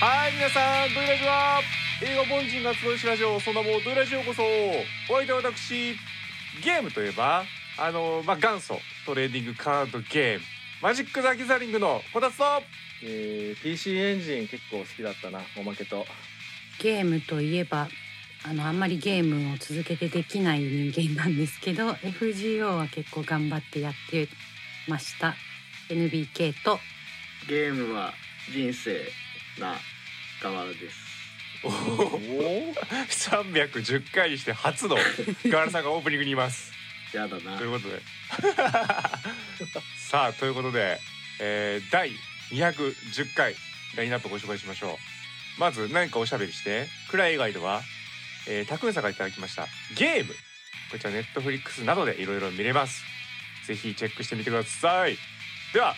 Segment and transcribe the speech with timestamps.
[0.00, 1.60] はい皆さんドイラジは
[2.00, 5.96] 映画凡人が集いしラジオその名もドイラジようこそお相手は私
[6.62, 7.42] ゲームといえば
[7.76, 10.40] あのまあ元祖トレーディングカードゲーム
[10.82, 12.44] マジック・ザ・ギザリングのこたつと
[13.02, 16.06] えー、PC エンジン結構好きだったなおまけと。
[16.80, 17.88] ゲームといえば
[18.44, 24.28] あのあんまりゲームを続けてできない人間なんですけど FGO は結構頑張ってやって
[24.86, 25.34] ました。
[25.88, 26.78] NBK と。
[27.48, 28.12] ゲームは
[28.52, 29.00] 人生
[29.58, 29.76] な
[30.42, 31.08] 側です。
[31.64, 32.74] おお。
[33.08, 34.96] 310回にして初の
[35.46, 36.72] ガラさんがオープニングにいます。
[37.12, 37.56] やだな。
[37.58, 38.00] ということで。
[39.98, 41.00] さあということで、
[41.40, 42.12] えー、第
[42.50, 43.54] 210回
[43.96, 44.98] ラインナップご紹介しましょ
[45.56, 45.60] う。
[45.60, 46.86] まず何かおしゃべりして。
[47.10, 47.82] 暗い以外では、
[48.46, 49.66] えー、タクンさんがいただきました。
[49.94, 50.34] ゲーム。
[50.90, 53.04] こちらネットフリックスなどでいろいろ見れます。
[53.66, 55.18] ぜひチェックしてみてください。
[55.74, 55.94] では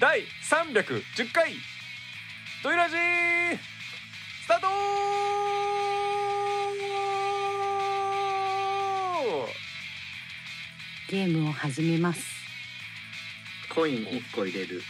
[0.00, 1.54] 第310回
[2.60, 2.98] ドイラジー
[4.42, 4.66] スタート
[11.08, 12.26] ゲームを始めます。
[13.72, 14.82] コイン1個入れる。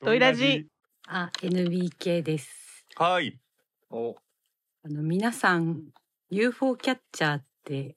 [0.00, 0.66] ドイラジ。
[1.06, 2.86] あ NBK です。
[2.96, 3.38] はい。
[3.90, 4.16] お。
[4.82, 5.82] あの皆さん
[6.30, 7.96] UFO キャッチャーって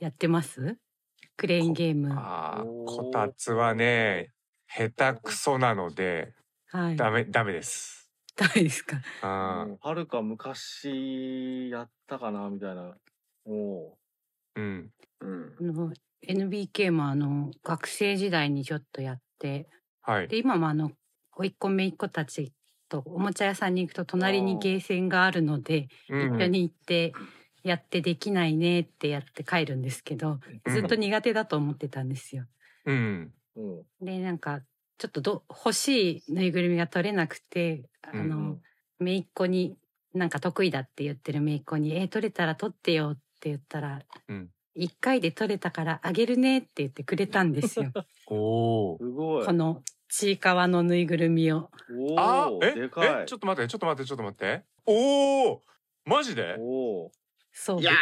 [0.00, 0.76] やってます？
[1.36, 2.12] クレーンゲーム。
[2.12, 2.86] はあーおー。
[2.86, 4.32] こたつはね
[4.66, 6.32] 下手くそなので
[6.74, 6.96] い。
[6.96, 8.10] ダメダメです。
[8.34, 8.96] ダメですか？
[9.22, 12.96] あうんはるか昔やったかなみたいな。
[13.46, 13.90] おー。
[14.56, 14.90] うん。
[15.20, 15.54] うん。
[15.60, 15.92] あの
[16.26, 19.68] NBK もあの学生時代にちょっとやって。
[20.02, 20.26] はい。
[20.26, 20.90] で今もあの
[21.36, 22.52] 甥っ子姪っ子たち
[22.88, 26.36] とおもちゃ屋さんに行くと隣にゲーセンがあるのでうん。
[26.36, 27.12] 一緒に行って
[27.62, 30.72] やってできないねってやって帰るんですけどうん。
[30.74, 32.44] ずっと苦手だと思ってたんですよ。
[32.86, 33.32] うん。
[33.56, 33.82] うん。
[34.04, 34.60] でなんか
[34.98, 38.58] ちょっとど欲しいぬいぐるみが取れなくてあうんの、
[39.00, 39.76] 姪っ子に
[40.14, 47.92] なんか得意だって言ってる姪っ子に「えー取れたら取ってよ」って言ったらうん「一回で取れたからあげるね」って言ってくれたんですよ。
[48.28, 49.46] おおすごい。
[49.46, 51.70] このちいかわのぬいぐるみを。
[51.92, 53.22] おおあえでかい。
[53.22, 54.62] えちょっと待ってちょっと待ってちょっと待って。
[54.86, 55.62] おお
[56.06, 56.56] マジで？
[56.58, 57.12] おお
[57.60, 57.80] そう。
[57.80, 57.96] いやい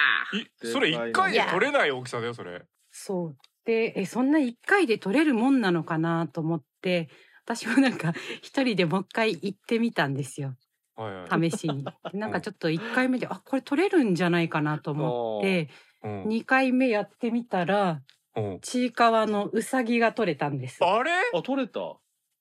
[0.66, 2.62] それ一回で取れない大きさだよそれ。
[2.90, 3.36] そう。
[3.64, 7.08] でえそんな一回で取れるもんなのかなと思って
[7.44, 8.12] 私もなんか
[8.42, 10.56] 一人でもう一回行ってみたんですよ。
[10.94, 11.50] はいはい。
[11.50, 11.84] 試しに。
[12.12, 15.68] でなんかちょっと一回目であこれ取れるんじゃないかなと思って
[16.02, 16.28] うん。
[16.28, 18.02] 二回目やってみたら
[18.36, 18.60] うん。
[18.60, 20.84] ちいかわのうさぎが取れたんです。
[20.84, 21.10] あれ？
[21.34, 21.80] あ取れた。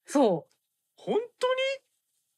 [0.06, 0.48] そ
[0.98, 1.16] 本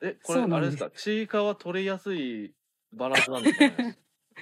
[0.02, 0.92] えこれそうなんであれですすか？
[0.92, 2.54] ちいかわ取れやすい
[2.94, 3.74] バランスなんですかね？
[3.78, 3.94] 当 に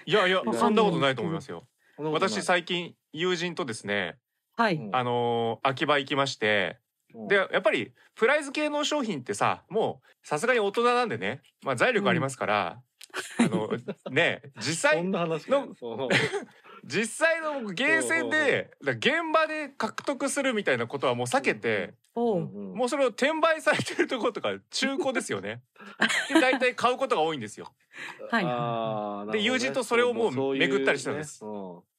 [0.05, 1.67] いやいやそんなことないと思いますよ。
[1.97, 4.17] 私最近友人とですね
[4.57, 4.95] うはい、うん。
[4.95, 6.79] あのー秋葉行きまして
[7.13, 7.27] うん。
[7.27, 12.81] でやっぱりプライズ系の商品ってさもうさすがに大人なんでね、まあ、財力ありますから、
[13.39, 13.69] あの
[14.11, 16.09] ね実際そんな話の そう
[16.85, 25.61] 実際のゲーセンで現場で獲得するみたいなことはもう避けて、もうそれを転売されてるところとか中古ですよね。
[26.29, 27.73] で大体買うことが多いんですよ。
[28.29, 29.31] はい。
[29.31, 31.43] で友人とそれをもう巡ったりしてたんです。
[31.43, 31.51] ね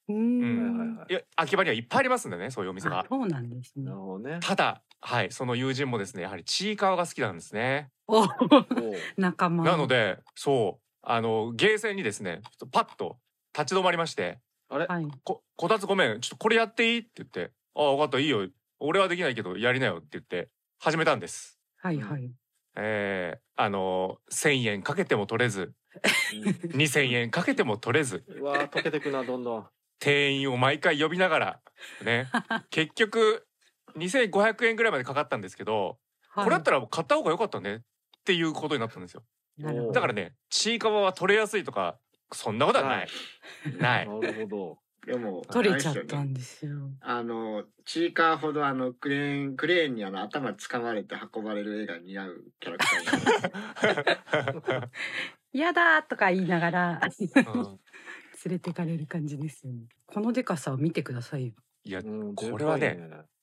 [0.09, 1.07] うん。
[1.09, 3.01] いや秋葉にはいっぱいありますんでねそういうお店が。
[3.01, 3.91] あそうなんですね。
[4.41, 7.91] ただはいその友人もですねやはりちいかわが好きなんですね。
[8.07, 8.25] お
[9.17, 9.65] 仲間。
[9.65, 10.87] なのでそう。
[11.09, 12.43] あのゲーセンにですね
[12.73, 13.19] パッと
[13.57, 18.49] 立ち止まりましてあれ、はい「ここたつごめんちょっとこれやっていい?」って言って「ああ分かったいいよ。
[18.79, 21.59] 俺はできないけどやりなよ」って言って始めたんです。
[21.79, 22.31] はいはい。
[22.77, 25.73] えー、あの1,000円かけても取れず。
[26.33, 28.25] 2,000円かけても取れず。
[28.29, 29.69] うわー溶けてくなどんどん。
[29.99, 31.61] 店員を毎回呼びながら
[32.03, 32.29] ね。
[32.71, 33.47] 結局
[33.97, 36.45] 2,500円ぐらいまでかかったんですけど、はい。
[36.45, 37.81] これだったら買った方が良かったねっ
[38.25, 39.25] ていうことになったんですよ。
[39.57, 39.93] なるほど。
[39.93, 41.99] だからねちいかわは取れやすいとか
[42.33, 43.09] そんなことはない
[43.79, 46.91] ないなるほでも取れちゃったんですよ。
[47.01, 54.89] あのチーカーほどあのクレーンクレーンにあの頭掴まれて運ばれる絵が似合うキャラクターに
[55.53, 57.79] 嫌 だとか言いながらうん
[58.45, 59.87] 連れてかれる感じですよね。
[60.07, 61.53] このデカさを見てくださいよ。
[61.85, 62.11] いやど。
[62.11, 62.99] うんこれはね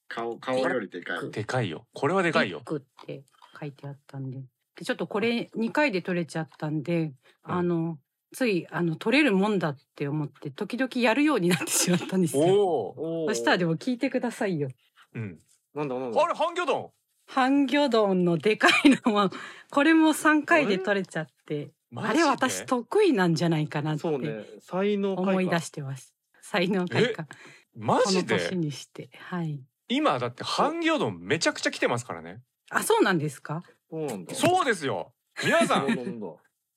[0.09, 1.31] 顔顔よりでかい。
[1.31, 3.23] でかいよこれはでかいよって
[3.57, 4.43] 書いてあったんで。
[4.75, 7.13] でちょっとこれ2回で取れちゃったんで、
[7.43, 7.99] あの
[8.33, 12.43] ついあの取れるもんだって思って時々やるようになってしまったんですよ。
[12.43, 14.69] おおそしたらでも聞いてくださいよ。
[15.13, 15.39] うん
[15.73, 16.21] なんだなんだ。
[16.21, 16.89] あれ半魚丼？
[17.25, 19.29] 半魚丼のでかいのも
[19.71, 22.23] これも3回で取れちゃってあれ？
[22.23, 26.13] 私得意なんじゃないかなってそうね才能開花思い出してます。
[26.41, 27.27] 才能開花
[27.75, 29.61] マジこの年でにしてはい。
[29.89, 33.63] 今だって半魚丼めちゃくちゃ来てますからねあそうなんですか。
[33.89, 35.13] そうなんだそうですよ
[35.43, 36.27] 皆さんそうなんだ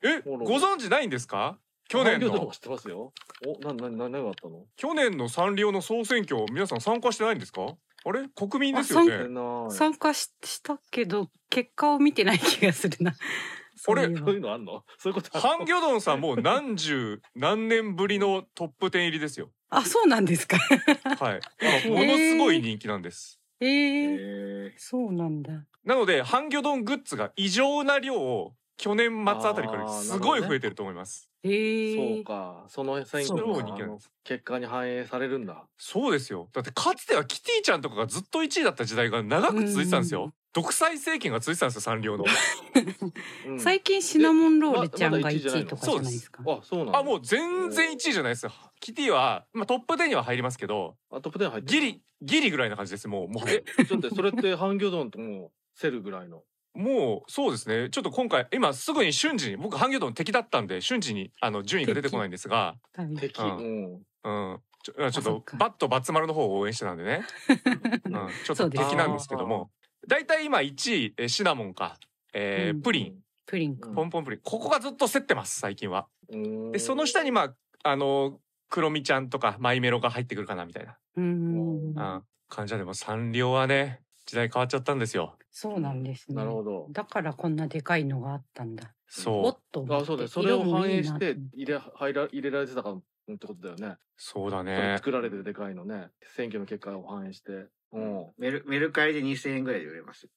[0.06, 1.58] えご存知ないんですか？
[1.88, 2.50] 去年の。
[2.52, 3.12] 知ってますよ。
[3.46, 4.64] おななな何があったの？
[4.76, 7.62] 去年のサンリオの総選挙皆さん参加してないんですか？
[8.04, 8.28] あれ？
[8.34, 13.14] 国民ですよあね参加ししたけど結果を見てない気がするな。
[13.78, 14.84] そういえばそういうのあんの？
[14.98, 15.48] そういうことあんの？
[15.58, 19.50] 半魚丼さんもう何十何年ぶりのトップ10入りですよ。
[19.68, 20.56] あそうなんですか。
[21.20, 21.40] はい。
[21.88, 23.40] 今ものすごい人気なんです。
[23.60, 25.52] ええー、ーそうなんだ。
[25.84, 31.30] なので半魚丼グッズが異常な量を去年末あたりからすごい増えてると思います。
[31.42, 32.64] えー、そうか。
[32.68, 35.64] その選挙の結果に反映されるんだ。
[35.78, 36.48] そうですよ。
[36.52, 40.22] だってかつてはキティちゃんとかがずっと1位だった時代が長く続いてたんですうん。
[40.22, 42.24] よ独裁政権が続いてたんですよサンリオの。
[43.48, 43.60] うん。
[43.60, 46.42] 最近シナモンロールちゃんまがまだ一位じゃないの1位とかじゃないですか。
[46.46, 48.52] あそうなんだあもう全然1位じゃないですよ。
[48.80, 50.96] キティは、まあ、トップ10には入りますけど。
[51.10, 53.08] あトップ10入ってギリギリぐらいな感じです。
[53.08, 56.42] もうもうえちょっとそれって半魚丼ともうセルぐらいの？
[56.76, 57.88] もうそうですね。
[57.90, 62.76] ちょっと今回今すぐに瞬時に僕半魚丼敵だったんで瞬時にあの順位が出てこないんですが。
[62.94, 64.02] はい敵うん。
[64.24, 64.52] うん。
[64.52, 64.60] うん。
[64.82, 67.24] ちょちょっとバットバツ丸の方を応援してたんでね、
[68.06, 68.12] うん、
[68.44, 69.70] ちょっと敵なんですけども。
[70.06, 71.98] だいたい今1位えシナモンか、
[72.32, 72.82] えーうん。
[72.82, 73.18] プリン。
[73.46, 74.40] プリンポンポンプリン。
[74.44, 76.06] ここがずっと競ってます最近は。
[76.28, 76.72] うん。
[76.72, 78.38] でその下にまああの
[78.68, 81.94] クロミちゃんとかマイメロが入ってくるかなみたいな、うーん。
[81.96, 85.36] うん、感じはでもサンリオはね時代変わっちゃったんですよ。
[85.50, 86.34] そうなんですね。
[86.36, 88.92] なるほどだからこんなでかいのがあったんだ。
[89.08, 90.02] おそうっと思って。
[90.02, 93.02] あそうだよそれを反映して入れ入ら入れられてたかっ
[93.38, 94.96] てことだよねそうだね。
[94.98, 100.28] 作られてでかいのね選挙の結果を反映してうんメルメルカリで2000円ぐらいで売れます。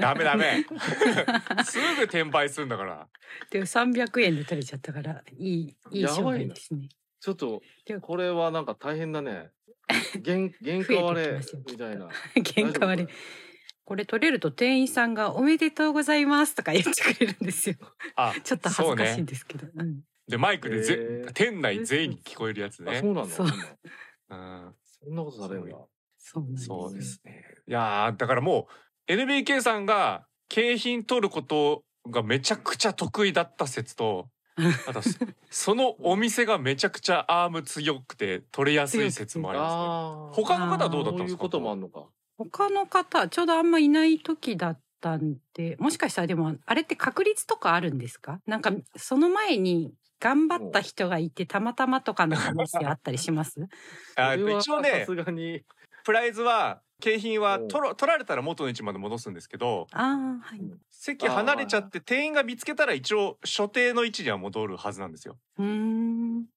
[0.00, 0.64] ダメダメ。
[1.64, 3.08] すぐ転売するんだから。
[3.50, 6.88] で300円で取れちゃったからいいいい商やばいな売ですね。
[7.22, 9.50] ちょっとでこれはなんか大変だね
[10.24, 11.40] 原原価割れ
[11.70, 13.12] みたいな喧嘩割れ。
[13.84, 17.76] これ取れると店員さんが「おめでとうございます」とか言ってくれるんですよ。
[18.16, 19.22] あ ちょっと恥ずかしい。
[19.22, 19.68] んですけど。
[19.72, 22.96] うんでマイクでぜ、へー店内全員に聞こえるやつね。
[22.96, 25.76] あそうなんだそううんそんなことされるんだ
[26.16, 26.58] そう。
[26.58, 27.44] そうですね。
[27.68, 28.68] いやーだからも
[29.08, 34.30] う NBK さんが景品取ることがめちゃくちゃ得意だった説と
[34.86, 35.10] あとそ
[35.50, 40.44] そのお店がめちゃくちゃアーム強くて取れやすい説もありますね。
[40.44, 41.28] 他の方はどうだったんですか？
[41.28, 42.04] そういうこともあんのか。
[42.38, 48.40] 他の方ちょうどあんまいない時だったんでもしかしたらでもあれって確率とかあるんですか？
[48.46, 53.56] なんかその前に頑張った人がいてたまたまとかの話あったりします？
[54.16, 55.62] あ一応ねさすがに。
[56.04, 57.68] プライズは景品はうん。
[57.68, 60.60] 取ろ取られたら元の位置まで戻すんですけどはい。
[60.88, 65.36] 席離れちゃって店員が見つけたら一応所定の位置には戻るはずなんですよ。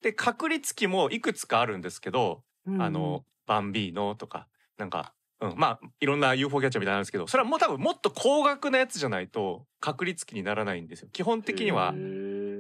[0.02, 2.82] で確率機もいくつかあるんですけど、うん。
[2.82, 4.48] あのバンビーノとか
[4.78, 11.10] なんか、うん、まあいろんな UFO キャッチャーみたいなんですけどそれはもう多分もっと高額なやつじゃないと確率機にならないんですよ。
[11.12, 11.94] 基本的には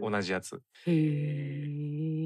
[0.01, 0.61] 同じやつ。
[0.85, 0.91] へ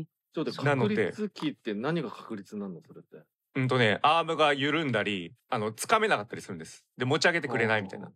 [0.02, 3.26] えちょっとなので確率機って何が確率なのそれって？
[3.56, 6.86] うんとねアームが緩んだりあのつかめなかったりするんです。
[6.98, 8.12] で持ち上げてくれないみたいな。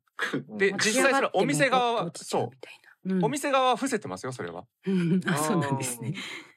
[0.57, 2.73] でうん実際それお店側は落ち上がってもポッと落ちちゃうみたい
[3.05, 4.65] なうんお店側は伏せてますよそれは。
[4.85, 6.13] うんあそうなんですね。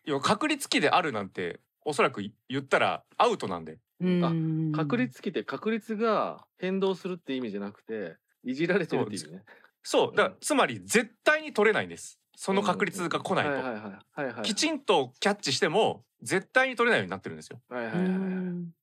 [0.06, 3.78] いや確率機であるなんておそらく言ったらアウトなんで。
[3.98, 9.42] うん確率機って確率が変動するって意味じゃなくていじられてるっていうね
[9.82, 12.20] そうだからつまり絶対に取れないんです。
[12.36, 13.50] その確率が来ないと。
[13.52, 13.82] はいはいはい
[14.26, 17.60] はいはいきちんとキャッチしても絶対に取れないようになってるんですよ。
[17.70, 18.06] うはいはいはい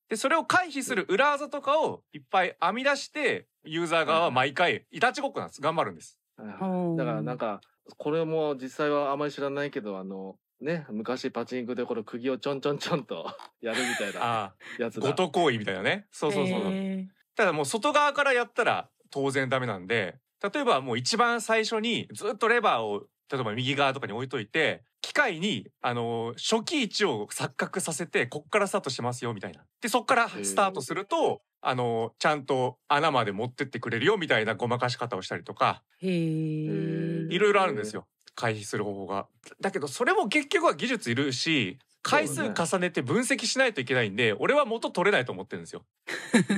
[0.10, 6.20] でそれを回避する裏技とかをいっぱい編み出してユーザー側は毎回いたちごっこなんです頑張るんです。
[6.38, 6.68] だか
[7.14, 7.62] らなんか
[7.98, 13.28] これも実際はあまり知らないけどあのね昔パチンコでこの釘をちょんちょんちょんと
[13.62, 16.08] やるみたいなああやつだごと行為みたいなね。
[16.12, 16.62] そうそうそう。
[16.66, 20.18] へただもう外側からやったら当然ダメなんで
[20.54, 29.62] 例えばもう一番最初にずっとレバーを例えば右側とかに置いといて機械にあの初期位置を錯覚させてこっからスタートしてますよみたいな。
[29.82, 36.14] でそっからスタートするとあのちゃんと穴まで持ってってくれるよみたいなごまかし方をしたりとかえへえ
[37.30, 39.28] いろいろあるんですよ回避する方法が。
[39.62, 45.86] だけどそれも結局は技術いるし回数重ねて分析しないといけないんで俺は元取れないと思ってるんですよ。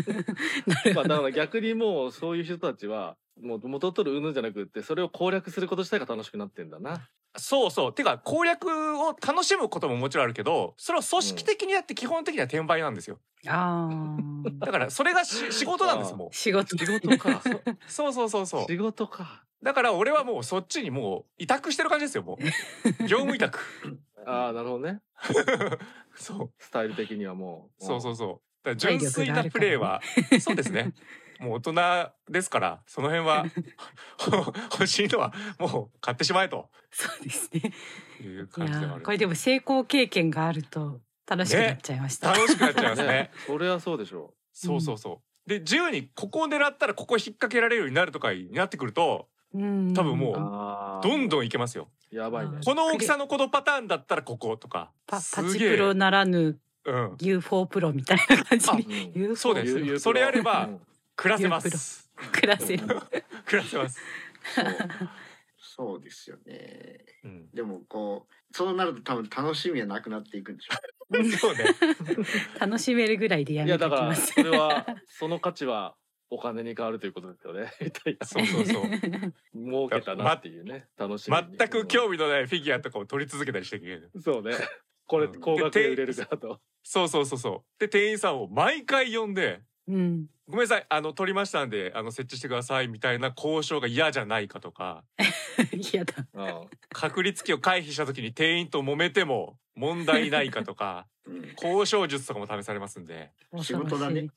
[0.95, 7.09] まあ、だから逆にもうそういう人たちはもう元取る云々じゃなくってそれを攻略すること自体が楽しくなってんだな。
[7.37, 7.93] そうそう。
[7.93, 13.19] てか攻略を楽しむことももちろんあるけど、それを組織的にやって基本的には転売なんですよ。
[13.47, 17.41] ああだからそれがし 仕事なんですも仕事仕事か。
[17.45, 17.77] う。
[17.87, 18.65] そうそうそうそう。
[18.67, 19.45] 仕事か。
[19.65, 23.59] だから俺はもうそっちにもう委託してる感じですよもう 業務委託
[24.23, 25.01] ああなるほどね
[26.13, 30.01] そうスタイル的にはもうそうそうそうだから純粋なプレーは
[30.39, 30.93] そうですね
[31.39, 33.45] もう大人ですからその辺は
[34.71, 36.69] 欲しいのはもう買ってしまえと。
[36.91, 37.73] そうですね。
[38.21, 39.03] いうい感じではある。
[39.03, 42.31] これでも成功経験があると楽しくなっちゃいました。
[42.31, 43.07] 楽しくなっちゃいますね。
[43.07, 45.49] ね それはそうでしょそうそうそう。
[45.49, 49.93] で自由にここを狙ったらここ引っ掛けられるようになるとかになってくるとうん。
[49.93, 51.89] 多分もうあどんどんんいけますよ。
[52.11, 52.57] やばいね。
[52.61, 57.17] あこの大きさのこのパターンだったらこことかパパチプロならぬうん。
[57.19, 59.35] UFO プロみたいな感じあにうん。
[59.37, 59.99] そうです。
[59.99, 60.81] それやればうん
[61.15, 62.11] 暮らせます。
[62.31, 62.83] 暮らせる。
[63.45, 64.01] 暮らせます、
[64.53, 64.65] そう。
[65.57, 67.05] そうですよね。
[67.23, 71.65] うん、でもこうそうなると多分楽しみはなくなっていくんでしょそうね。
[72.59, 74.33] 楽しめるぐらいでやめていやだからきます。
[74.33, 75.95] それはその価値は
[76.29, 77.71] お金に変わるということですよね。
[78.23, 78.83] そうそうそう。
[79.53, 80.87] 儲けたなっていうね。
[80.97, 81.57] 楽しみに。
[81.57, 84.55] 全く興味のないフィギュアとかを取り続けたりしていけるそうね。
[85.05, 85.39] これうん。
[85.39, 86.61] 高額で売れるからと。
[86.83, 87.79] そうそうそうそう。
[87.79, 90.29] で店員さんを毎回呼んでうん。
[90.47, 90.85] 「ごめんなさい。
[90.89, 95.03] あの取りましたんであの設置してください」みたいな交渉が嫌じゃないかとか。
[95.93, 96.13] 嫌だ。
[96.33, 96.69] うん。
[96.89, 101.53] 確率期を回避した時に店員と揉めても問題ないかとか うん。
[101.61, 104.29] 交渉術とかも試されますんで、仕事だね。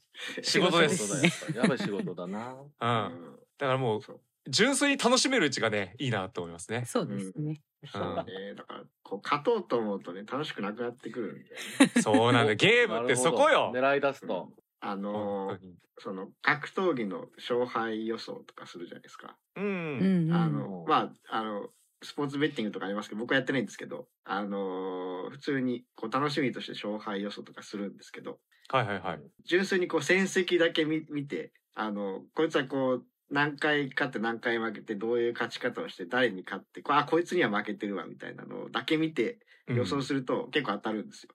[0.43, 2.53] 仕事で仕す事ですやっぱり仕事だな。
[2.53, 3.11] うん、うだん
[3.59, 4.21] からもうそう。
[4.49, 6.85] 純粋に楽しめるうちがねいいなと思いますね。
[6.87, 7.61] そうですね。
[7.93, 8.55] そうね。
[8.55, 12.03] だからこう勝とうと思うとね楽しくなくなってくるんだよね。
[12.03, 13.71] そうなんだゲームってそこよ。
[13.75, 14.51] 狙い出すと。
[14.81, 15.59] あ本の
[15.99, 20.53] その格闘技の勝敗予想とかするじゃないですかううんんあうん。
[20.53, 21.69] のまああの
[22.03, 28.39] スポーツベッティングとかありますけど僕はやってないんですけどあのー普通にこう楽しみとして勝敗予想とかするんですけど
[28.71, 29.21] はいはいはい。
[29.45, 41.31] 純粋にこう戦績だけ見見てあのこいつはこう何回勝って何回負けてどういう勝ち方をして誰に勝ってこあこいつには負けてるわみたいなのだけ見てうん予想すると結構当たるんですよ。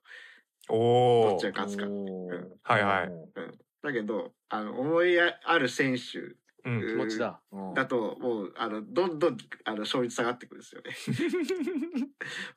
[0.68, 1.52] おどっち。
[1.52, 1.84] が勝つか。
[1.84, 6.18] おーうんはいはいうんだけどあの思いある選手
[6.66, 6.80] うん。
[6.80, 7.40] 気持ちだ。
[7.52, 10.92] うんだともうあのどんどんあの勝率下がってくるんですよね。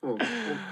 [0.02, 0.18] もう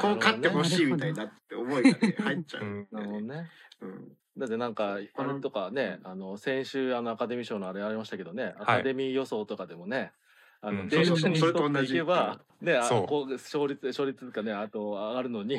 [0.01, 2.65] こう勝ってほしいみたいなって思いがね入っちゃう。
[2.65, 3.51] うんなるほどね。
[3.81, 10.13] うんだってなんかあれとかね、あの先週あのアカデミー賞のあれありましたけどね、アカデミー予想とかでもね、
[10.61, 10.77] あうん。
[10.79, 15.59] のデータにそうそうそれと沿っていけばね、あこう勝率勝率とかねあと上がるのに、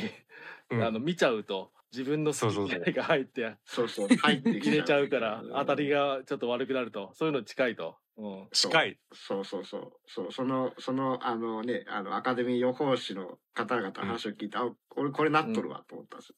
[0.72, 0.84] うん。
[0.84, 4.08] あの見ちゃうと自分の好き嫌いが入ってそうそう。
[4.08, 5.50] 入ってき 入れちゃうからん。
[5.50, 7.98] 当たりがちょっと悪くなるとそういうの近いと。
[8.18, 8.48] うん。
[8.52, 9.00] 近い。
[9.14, 9.94] そうそうそう。
[10.08, 16.34] そうそのそのあのねあのアカデミー予報士の方々の話を聞いて、あ俺これなっとるわと思ったんです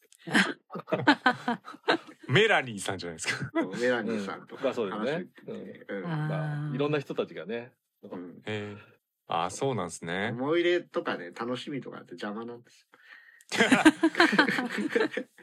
[2.28, 3.60] メラニーさんじゃないですか。
[3.60, 5.12] よ、メラニーさんとまかあそうですね。
[5.12, 5.28] 話を聞い
[5.78, 6.06] て、うん。
[6.06, 7.72] あまあ、いろんな人たちがね。
[8.04, 8.42] うん。
[8.46, 8.78] へえ。
[9.28, 10.30] ああそうなんですね。
[10.34, 12.88] 思い入れとかね楽しみとかって邪魔なんです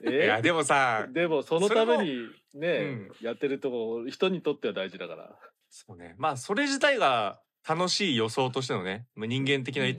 [0.05, 3.11] いやえでもさでもそのためにね、うん。
[3.21, 5.37] やってるとこ人にとっては大事だから。
[5.71, 6.15] そうね。
[6.19, 9.97] まあそれ自体が楽しい予想としてのねまあ人間的な営,、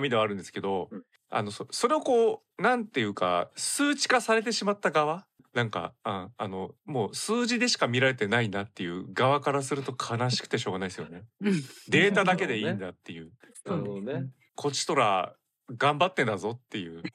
[0.00, 1.04] みではあるんですけど、うん。
[1.30, 11.24] あのそそれをこうなんていうか数値化されてしまった側なんかああのもう数字でしか見られてないなっていう側からすると悲しくてしょうがないですよね。
[11.40, 11.52] うん
[11.88, 13.32] データだけでいいんだ っていう。
[13.64, 14.30] なるほどね。
[14.54, 15.36] こちとら
[15.70, 17.02] 頑張ってんだぞっていう。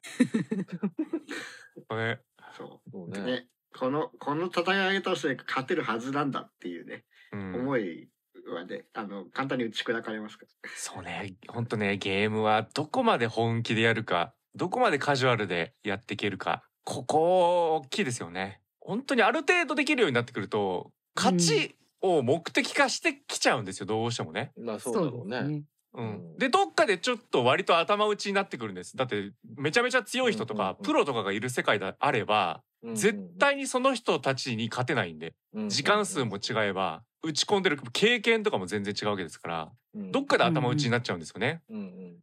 [1.90, 2.20] ね、
[2.58, 3.20] そそうね。
[3.20, 8.10] うねこのこの戦い上げたら勝てるはずなんだっていうね、うん、思い
[8.54, 24.54] はねあの簡単に打ち砕かれますからそうね本当ねゲームはどこまで本気でやるかどこまでカジュアルでやっていけるかここ大きいですよね本当にある程度できるようになってくると勝ちを目的化してきちゃうんですよどうしてもね。
[24.58, 25.42] まあそうだろうね。
[25.42, 25.48] ね。
[25.48, 25.66] うん
[25.96, 35.34] うんでどっかでちょっと割と頭打ちになってくるんですだってめちゃめちゃ強い人とか、うんうんうんプロとかがいる世界であれば、うん絶対にその人たちに勝てないんで、
[35.68, 41.62] 時間数も違えば打ち込んでる経験とかも全然違うわけですからどっかで頭打ちになっちゃうんですよね。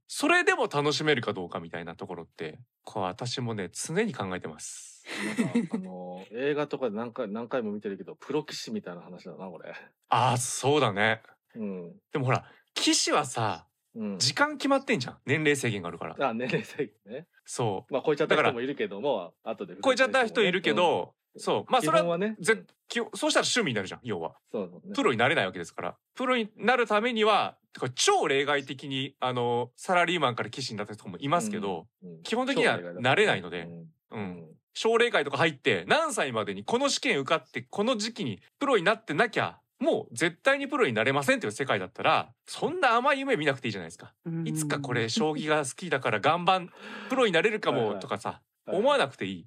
[0.07, 5.05] それでも楽しめるかどうかみたいなところってこう私もね常に考えてます。
[5.39, 9.75] なんかあの映画とかで何回何回も見てるけどプロ棋士みたいな話だなこれ。
[10.09, 11.23] ああそうだね。
[11.57, 12.45] うんでもほら
[12.75, 14.19] 騎士はさうん。
[14.19, 16.29] 時間決まってんじゃん年齢制限があるから。
[16.31, 17.27] あ年齢制限ね。
[17.45, 22.37] そまあ超えちゃった人もいるけども後でう超えちゃった人いるけど、そうまあそれはね。
[22.41, 24.37] そうしたら趣味になるじゃん要は。
[24.53, 24.95] そうね。
[24.95, 27.57] プロになれないわけですからプロになるためには
[27.95, 33.69] 超例外的にあのサラリーマンから騎士になった人もいますけど、うん基本的にはなれないので
[34.11, 44.13] うんうん奨励会とか入って何歳までにこの試験受かってこの時期にプロになってなきゃもう絶対にプロになれませんっていう世界だったらそんな甘い夢見なくていいじゃないですか。
[44.45, 46.71] いつかこれ将棋が好きだから頑張ん
[47.09, 49.47] プロになれるかはいはいもとかさはい思わなくていい。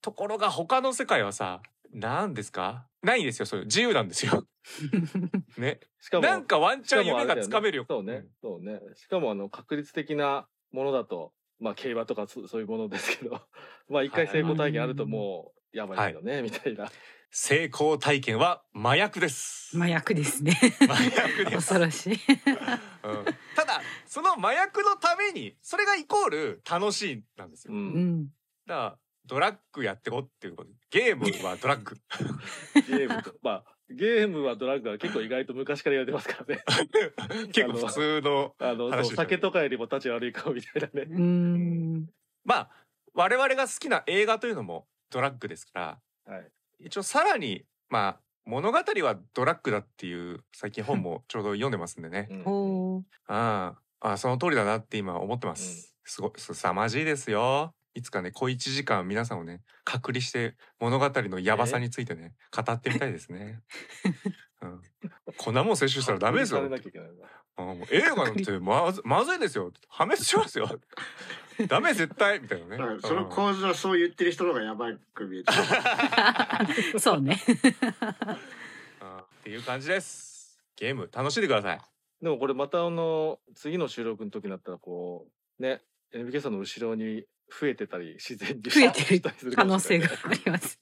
[0.00, 1.60] ところが他の世界はさ
[1.92, 2.86] 何ですか？
[3.02, 4.46] ないんですよそういう自由なんですよ。
[5.58, 5.80] ね。
[6.00, 7.84] しかもなんかワンチャン夢がつかめるよ。
[7.88, 8.80] そうね、そうね。
[8.94, 13.40] しかもあの確率的なものだと、まあ競馬とかそそういうものですけど、
[13.88, 16.90] まあ一回成功体験あるともうやばいよね、みたいな。
[17.36, 19.76] 成功体験は麻薬です。
[19.76, 20.56] 麻薬ですね。
[20.88, 21.74] 麻薬です。
[21.74, 22.12] 恐ろしい。
[22.12, 22.18] うん
[23.56, 27.74] ただその麻薬のためにそれがイコール楽しいなんですよ。
[27.74, 27.76] う。
[27.76, 28.26] うんん。
[28.68, 31.96] だからドラッグやってこっていうことゲームはドラッグ
[32.86, 36.62] ゲームと、まあゲームはドラッグは結構意外と昔からやってますからね。
[37.52, 41.06] 結構普通のあの、酒とかよりも立ち悪いかもみたいなね。
[41.10, 42.06] うん。
[42.44, 42.70] まあ
[43.12, 46.48] 我々が好きな映画というのもドラッグですからはい。
[46.84, 52.28] 一応さらにまあ物語はドラッグだっていう最近本も ちょうど読んでますんでね。
[52.30, 52.34] う
[52.98, 53.06] ん。
[53.26, 53.84] ああ。
[54.04, 57.74] あその通りだなって今思ってます、すごいすさまじいですよ。
[57.94, 63.62] いつかね小一時間皆さんをね隔離して物語のヤバさについてね語ってみたいですね、
[64.60, 64.82] うん、
[65.38, 66.60] こんなもん摂取したらダメですよ。
[67.56, 69.72] あもう映画なんてまずまずいですよ。
[69.88, 70.68] 破滅しますよ
[71.68, 72.76] ダメ絶対みたいなね。
[72.78, 76.98] だからそのうん構図はそう言ってる人の方がやばく見えちゃう。
[77.00, 77.40] そうね。
[79.00, 80.58] あっていう感じです。
[80.76, 81.80] ゲーム楽しんでください。
[82.22, 85.82] でもこれまたあの次の収録の時になったらこうね
[86.12, 90.80] NBK さんの後ろに増えてたり自然に増えてるしたりする可能性があります。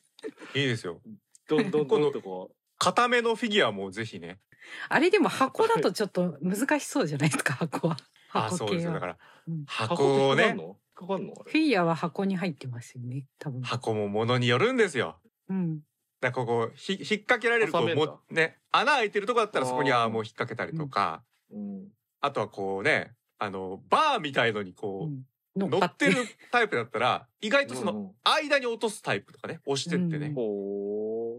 [0.54, 1.00] いいですよ。
[1.48, 4.40] どんどんどんとこ固めのフィギュアもぜひね。
[4.88, 7.96] あれでも箱だとちょっと難しそうじゃないですか箱は。
[8.32, 8.80] あそうで。
[8.80, 8.92] すよ。
[8.92, 9.16] だから
[9.48, 9.54] うん。
[9.60, 10.56] う箱をね。
[10.94, 11.32] かかんの？
[11.32, 13.26] あフィギュアは箱に入ってますよね。
[13.38, 13.62] 多分。
[13.62, 15.18] 箱も物によるんですよ。
[15.48, 15.80] うん。
[16.20, 21.88] だからここひ引っ掛けられるこうもね穴開いてるとこだったらそこにあもう引っ掛けたりとか、れうん。
[22.20, 25.24] あとはこうねあのバーみたいのにこう、うん。
[25.54, 26.14] 乗ってる
[26.50, 30.34] タイプだったら意外とそのうん間に落とすタイプとかね押してってね、うん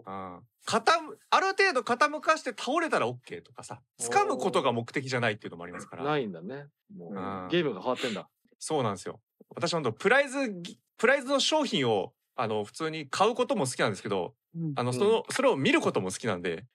[0.05, 0.81] ほあー傾
[1.29, 6.03] ある程度傾かして倒れたら OK とかさ掴むことが目的じゃないっていうのもありますから。
[6.03, 6.67] うないんだね。
[6.95, 7.47] もううん。
[7.49, 8.29] ゲームが変わってんだ。
[8.59, 9.19] そうなんですよ。
[9.55, 14.73] 私本当プライズぎプライズの商品をあの普通に買うことも好きなんですけどうん。
[14.75, 16.65] あのその、それを見ることも好きなんで。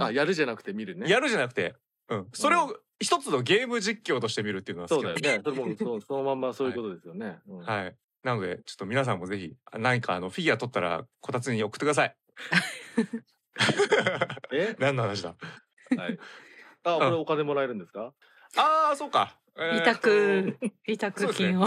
[0.00, 1.08] あやるじゃなくて見るね。
[1.08, 1.74] やるじゃなくて、
[2.08, 5.20] うん、それを一つのゲーム実況として見るっていうのは好そうきなんで。
[5.22, 5.42] だよね。
[5.44, 7.38] それも そうそのまんまそういうことですよね。
[7.48, 7.58] うん。
[7.60, 7.96] はい。
[8.22, 12.16] なのでちょっと皆さんもぜひ何かあのフィギュア取ったらこたつに送ってください。
[14.52, 14.76] え？
[14.80, 15.34] 何の話だ？
[15.96, 16.18] はい
[16.86, 18.12] あこれお金もらえるんですか？
[18.56, 19.36] ああそうか。
[19.56, 21.66] えー委託委託金を。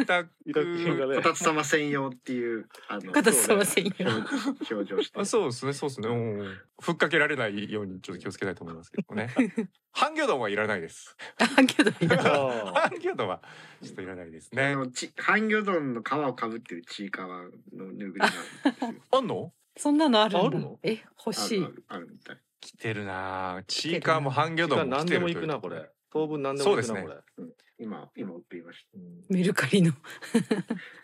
[0.00, 3.92] 委託委託金がねこたつ様専用っていうあの片すませんよ。
[3.98, 6.08] 表表情してあそうですねそうですね。
[6.08, 9.28] うんふっかけられないようにちょっと気をつけたいと思いますけどもね。
[9.92, 11.16] 半魚丼はいらないです。
[11.38, 13.42] あけどいやあー半魚丼は
[13.82, 14.74] ちょっといらないですあね。
[14.74, 17.42] のち半魚丼の皮をかぶってるちいかわ
[17.74, 19.52] のぬぐりがあるんですよ あんの？
[19.78, 20.78] そんなのあるんだあるの？
[20.82, 21.98] え欲しいあ。
[21.98, 22.36] るみたい。
[22.60, 23.62] 来てるな。
[23.66, 27.14] チーカーも半魚丼も何来てるというでも行くなこれ当分何でも行くなこれ
[27.78, 29.92] 今今送りましうんメルカリの。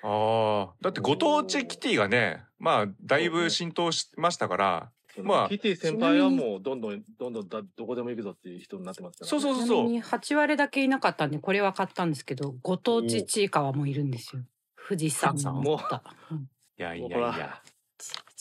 [0.02, 4.90] ああだってご当地キティがねまあだいぶ浸透しましたから。
[5.22, 9.78] まあキティ先輩はもうどんどんどんどんだどこでも行くぞっていう人になってますからそうそうちそうそう。
[9.78, 14.42] なみに八割だけいなかったんでこれは買ったんですけどご当地ちいかわもいるんですよ。
[14.88, 16.02] 富士山のもうった。
[16.32, 17.62] うんいやいやいや。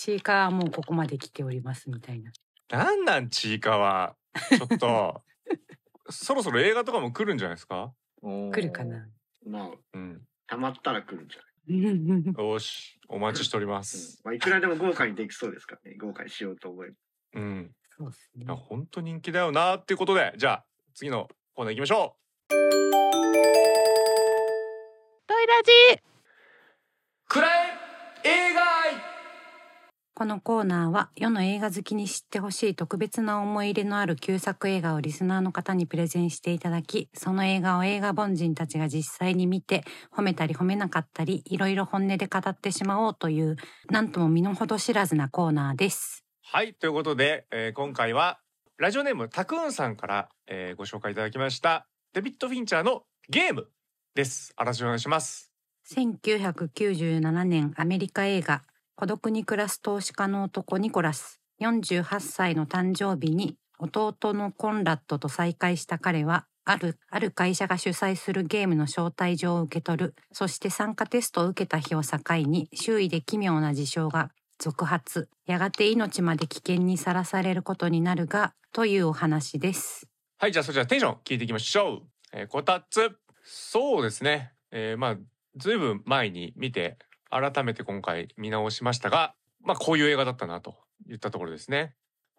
[0.04, 2.32] ちいかわはもうここまで来ておりますみたいな。
[2.70, 4.16] なんなんちいかわ。
[4.50, 5.24] ちょっと
[6.10, 7.94] そろそろ映画とかも来るんじゃないですか？
[8.22, 9.00] 来来るかな。
[9.00, 9.50] た。
[9.50, 10.28] まあうん。
[10.48, 12.34] たまったら来るんじゃない？
[12.38, 14.20] よしお待ちしておりまうんす。
[14.26, 15.98] まあいくらでも豪華にできそうですからね。
[15.98, 16.96] 豪華にしようと思えば。
[17.36, 17.76] うん。
[17.98, 18.46] そうですね。
[18.48, 22.18] 本当人気だよなっていうことでじゃあ次のコーナー行きましょ
[25.28, 27.30] トイラジう。
[27.30, 27.63] くらえ映画愛
[30.16, 39.84] このコーナーは世の映画好きに知ってほしい特別な思い入れのある旧作映画をリスナーの方にプレゼンしていただきその映画を映画凡人たちが実際に見て
[40.16, 43.56] 褒めたり褒めなかったりいろいろ本音で語ってしまおうという
[43.90, 46.24] なんとも身の程知らずなコーナーです。
[46.44, 48.40] はいということで、えー今回は
[48.78, 53.68] ラジオネームたくんさんから、えーご紹介いただきましたデビッド・フィンチャーのゲーム
[54.14, 54.54] です。
[54.58, 55.52] あらしお願いします。
[55.90, 58.62] 1997年アメリカ映画
[58.96, 70.16] 「孤独に暮らす投資家の男ニコラス」48歳の誕生日に弟のコンラッドと再会した彼はあるある会社が主催するゲームの招待状を受け取る。
[70.32, 75.30] そして参加テストを受けた日を境に周囲で奇妙な事象が続発。
[75.46, 80.08] やがて命まで危険にさらされることになるがというお話です。
[80.38, 82.02] はいじゃあそちらテンション聞いていきましょう、
[82.32, 83.18] えー、こたつ。
[83.44, 85.18] そうですね、えー、まあ
[85.58, 86.98] ずいぶん前に見て
[87.40, 90.76] 改めて今回見直しましたがまあこういう映画だったなと
[91.10, 91.96] いったところですね。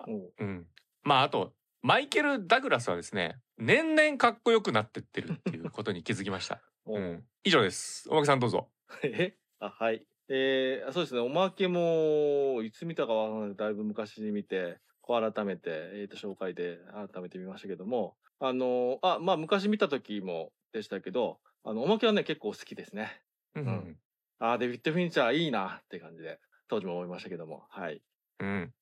[0.07, 0.45] う。
[0.45, 0.67] ん。
[1.03, 1.53] まああと
[1.83, 7.01] マイケル・ダグラスはですね年々かっこよくなってってるっていうことに気づきました、 おう。
[7.01, 8.09] ん、以上です。
[8.11, 8.71] おまけさんどうぞ。
[9.05, 9.37] え？
[9.61, 10.07] あはい。
[10.29, 11.21] えー、そうですね。
[11.21, 13.57] おまけも、いつ見たかわからない。
[13.57, 16.79] だいぶ昔に見て、こう改めて、えー、と紹介で
[17.13, 23.23] 改めて見ましたけども、あのあ、まあ昔見た時もでしたけど、あの、おまけはね、結構好きですね。
[23.55, 23.99] うんん
[24.39, 28.03] あーデビッド・フィンチャーいいなって感じで、当時も思いましたけども、はい。
[28.41, 28.73] うん。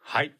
[0.00, 0.34] はい。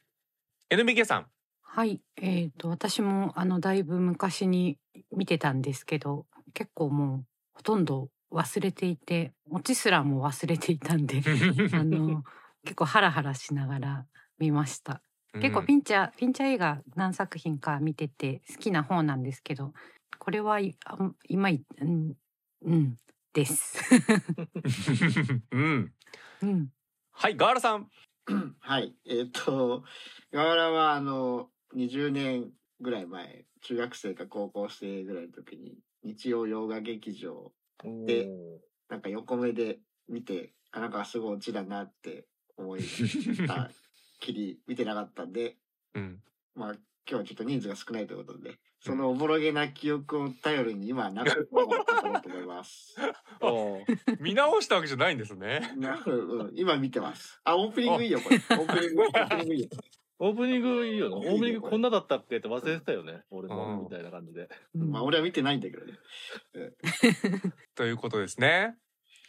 [0.71, 1.27] NBK さん。
[1.63, 2.01] はい。
[2.17, 4.79] えー、と私もあのだいぶ昔に
[5.11, 11.23] 見てたんですけど結構もうほとんど忘れていてオチすらも忘れていたんで
[11.75, 12.23] あの
[12.63, 14.07] 結構ハラハラしながら
[14.39, 15.03] 見ました。
[15.41, 19.73] 結構フィンチャー、フィンチャー映画何作品か見てて好きな方なんですけど
[20.21, 22.15] これはいあん今いうん、
[22.63, 22.97] うん、
[23.35, 23.75] です。
[25.51, 25.93] うん。
[26.43, 26.69] うん、
[27.13, 27.89] はいガーラさん。
[28.61, 28.95] はい。
[29.05, 29.83] えっ、と、
[30.33, 37.53] 河原はあの、20年ぐらい前、中学生か高校生ぐらいの時に、日曜洋画劇場、
[38.07, 42.81] でおなんか横目で見て、あ、なんかすごいオチだなって思い
[43.49, 43.69] た
[44.21, 45.57] きり見てなかったんで、
[45.95, 46.21] うん。
[46.55, 51.49] まあ今日はちょっと人数が少ないということで、そのおぼろげな記憶を頼りに今は長く
[52.05, 52.97] 語ろうと思います。
[54.21, 55.63] 見直したわけじゃないんですね。
[56.55, 57.41] 今見てます。
[57.45, 58.37] あ、オープニングいいよ、これ。
[58.37, 59.69] オープニング、オープニングいいよ。
[60.21, 61.17] オープニングいいよな。
[61.17, 63.25] オープニングこんなだったっけって忘れてたよね。
[63.31, 63.57] 俺うん。
[63.57, 64.49] もみたいな感じで。
[64.75, 64.91] うん。
[64.91, 65.99] まあ俺は見てないんだけどね。
[67.75, 68.77] ということですね。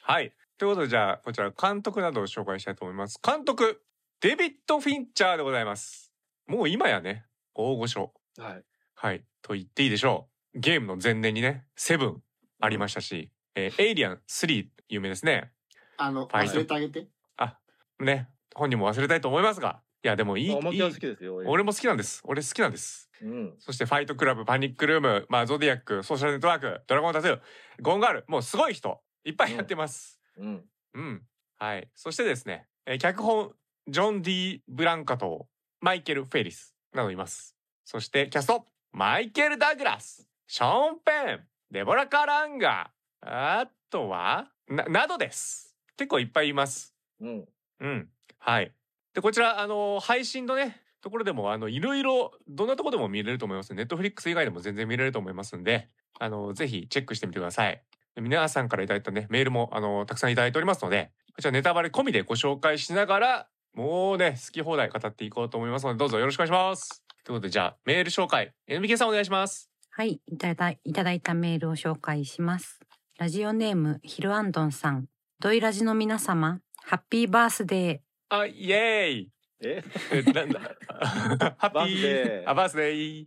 [0.04, 0.34] はい。
[0.58, 3.20] ということでじゃあこちら監督などを紹介したいと思います。
[3.24, 3.82] 監督
[4.22, 6.14] デビッド・フィンチャーでございます。
[6.46, 7.26] もう今やね。
[7.56, 8.14] 大御所。
[8.38, 8.64] はい。
[8.94, 9.26] はい。
[9.42, 10.60] と言っていいでしょう。
[10.60, 12.24] ゲームの前年にねセブン
[12.66, 15.52] ありましたし、えーエイリアン3有名ですね
[15.98, 17.08] あの、ファイト忘れてあげて。
[17.38, 17.58] あ
[18.00, 21.36] ね本人も忘れたいと思いますがいやでもいいいいきですよ。
[21.46, 23.54] 俺も好きなんです俺好きなんですうん。
[23.60, 27.40] そしてファイトクラブパニックルームまあゾディアックソーシャルネットワークドラゴンタトゥー
[27.82, 30.64] ゴンガールもうすごい人いっぱいやってます、うん。
[30.94, 31.22] うん。
[31.58, 31.90] はい。
[31.96, 33.52] そしてですね、えー脚本、
[33.88, 35.48] ジョン・ディ・ブランカト
[35.82, 37.56] マイケル・フェリスなどいます。
[37.84, 45.76] そしてキャスト、マイケル・ダグラス、ショーン・ペン、デボラ・カランガ、あとは、な、などです。
[45.98, 46.96] 結構いっぱいいます。
[47.20, 47.46] うん。
[47.82, 48.08] うん。
[48.40, 48.72] はい。
[49.14, 53.74] で、こちら、あの配信のね、ところでも、あの、いろいろ、どんなところでも見れると思います。
[53.74, 57.84] ネットフリックス以外でも全然見れると思いますんで、あのぜひチェックしてみてください。
[58.16, 67.04] で皆さんからいただいたね、メールも、あのたくさんいただいておりますので、こちらネタバレ込みでご紹介しながら、もうね、好き放題語っていこうと思いますので、どうぞよろしくお願いします。
[67.26, 69.75] ということで、じゃあ、メール紹介、NBK さんお願いします。
[69.98, 72.82] はい、いただいいただいたメールを紹介します。
[73.18, 75.06] ラジオネームヒルアンドンさん、
[75.40, 78.36] ドイラジの皆様、ハッピーバースデー。
[78.38, 79.32] あ、イエーイ
[79.64, 79.84] え？
[80.12, 80.60] えなんだ？
[81.58, 82.56] ハッピバースデー。
[82.56, 83.26] バースデー。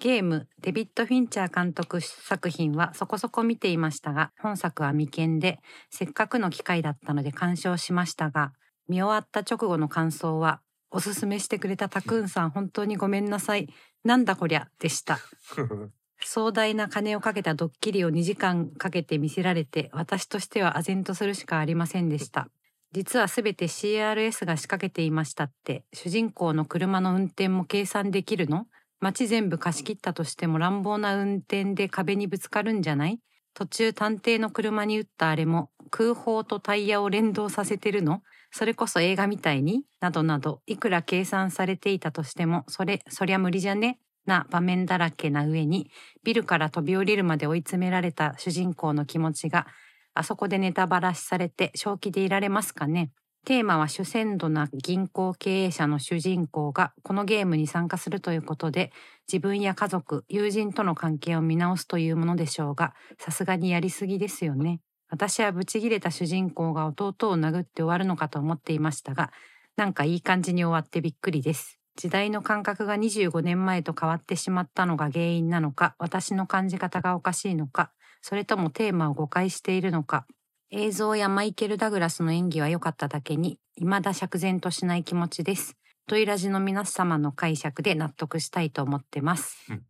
[0.00, 5.58] ゲームデビッド・フィンチャー監督作品はそこそこ見ていましたが本作は未見で
[5.90, 8.52] せっかくの機会だったので鑑賞しましたが
[8.88, 10.60] 見終わった直後の感想は
[10.92, 13.68] おすすめしてくれたタクーンさん本当にごめんなさい
[14.04, 14.68] なんだこりゃ？
[14.78, 15.18] でした
[16.20, 22.48] 壮大な金をかけたドッキリを2時間かけて見せられて私としては唖然とするしかありませんでした。
[22.92, 28.66] 実はすべて CRS が仕掛けていましたって主人公の車の運転も計算できるの？
[29.00, 33.20] 街全部貸し切ったとしても乱暴な運転で壁にぶつかるんじゃない？
[33.54, 38.22] 途中探偵の車に撃ったあれも空砲とタイヤを連動させてるの？
[38.50, 39.84] それこそ映画みたいに？
[40.00, 43.98] などなどいくら計算されていたとしてもそれそりゃ無理じゃね？
[44.28, 45.90] な場面だらけな上に
[46.22, 49.66] ビルから飛び降りるまで追い詰められた主人公の気持ちが
[50.14, 53.10] あそこでネタバラしされて正気でいられますかね。
[53.46, 58.92] テーマは主戦度な銀行経営者の主人公がこのゲームに参加するということで
[59.32, 64.80] 自分や家族友人との関係を見直すというものでしょうがさすがにやりすぎですよね。
[65.08, 69.32] 私はブチギレた主人公が弟を殴って終わるのかと思っていましたが
[69.76, 71.77] なんかいい感じに終わってびっくりです。
[71.98, 77.90] 時代の感覚が25年前と変わってしまったのが原因なのか私の感じ方がおかしいのか
[78.22, 80.26] それともテーマを誤解しているのか。
[80.70, 85.76] 映像やマイケル・ダグラスの演技は良かっただけに未だ釈然としない気持ちです。
[86.06, 89.82] トイラジの皆様の解釈で納得したいと思ってます、うん。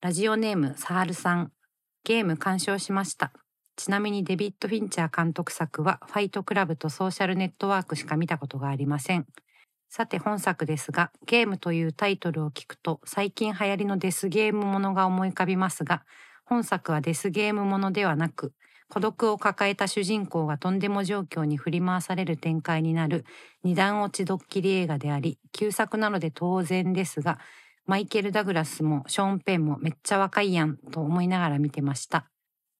[0.00, 1.52] ラジオネームサハルさん。
[2.04, 3.32] ゲーム鑑賞しました。
[3.76, 9.26] ちなみにデビッド・フィンチャー監督作はファイトクラブとソーシャルネットワークしか見たことがありません。
[9.88, 16.04] さて本作ですが、ゲームというタイトルを聞くと最近流行りのデスゲームものが思い浮かびますが、
[16.44, 18.52] 本作はデスゲームものではなく、
[18.88, 23.24] 孤独を抱えた主人公がとんでも状況に振り回される展開になる
[23.64, 27.38] 二段落ちドッキリ映画であり、旧作なので当然ですが、
[27.86, 32.26] マイケル・ダグラスもショーン・ペンもめっちゃ若いやんと思いながら見てました。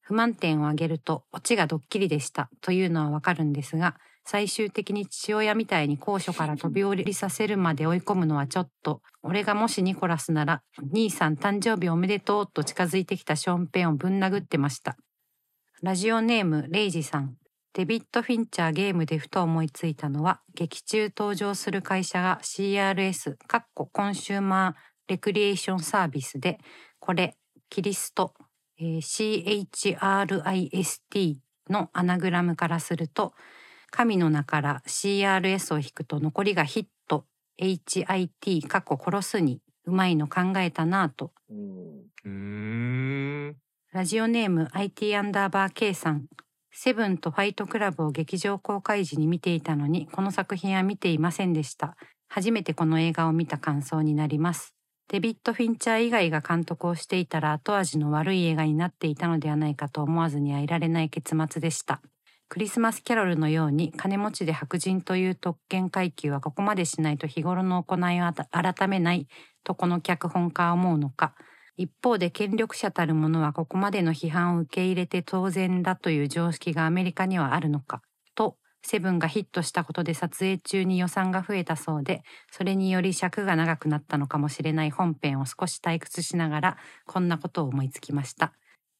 [0.01, 3.95] 不満点を挙げると、オチがドッキリでしたというのはわかるんですが、
[4.29, 10.61] 最終的に父親みたいに高所から飛び降りさせるまで追い込むのはちょっと、俺がもしニコラスなら、
[10.91, 14.97] 兄さん誕生日おめでとうと近づいてきたショーン・ペンをぶん殴ってました。
[15.81, 17.37] ラジオネーム、レイジさん。
[17.71, 24.73] デビッド・フィンチャーゲームでふと思いついたのは、劇中登場する会社が CRS、カッココンシューマー
[25.07, 26.57] レクリエーションサービスで、
[26.99, 27.37] これ、
[27.69, 28.33] キリスト、
[28.77, 31.35] えー CHRIST
[31.69, 33.33] のアナグラムからすると、
[33.89, 37.25] 神の名から CRS を引くと残りがヒット、
[37.59, 41.31] HIT、カッコ殺すに、うまいの考えたなぁと。
[43.93, 46.25] ラジオネーム IT アンダーバー K さん。
[46.71, 51.97] セブンとファイトクラブを劇場公開時に見ていたのに、この作品は見ていませんでした。
[52.27, 54.75] 初めてこの映画を見た感想になります。
[55.09, 62.01] デビッド・フィンチャー以外が監督をしていたら後味の悪い映画になっていたのではないかと思わずにはいられない結末でした。
[62.49, 69.27] クリスマスキャロルのように金持ちで白人という特権階級はここまでしないと日頃の行いを改めない
[69.63, 71.35] とこの脚本家は思うのか。
[71.77, 78.01] 一方で権力者たる者はここまでの批判を受け入れて当然だという常識がアメリカにはあるのか
[78.33, 88.53] とセブンがヒットしたことで撮影中に予算が増えたそうでそれにより尺が長くなったのかもしれない本編を少し退屈しながらこんなことを思いつきました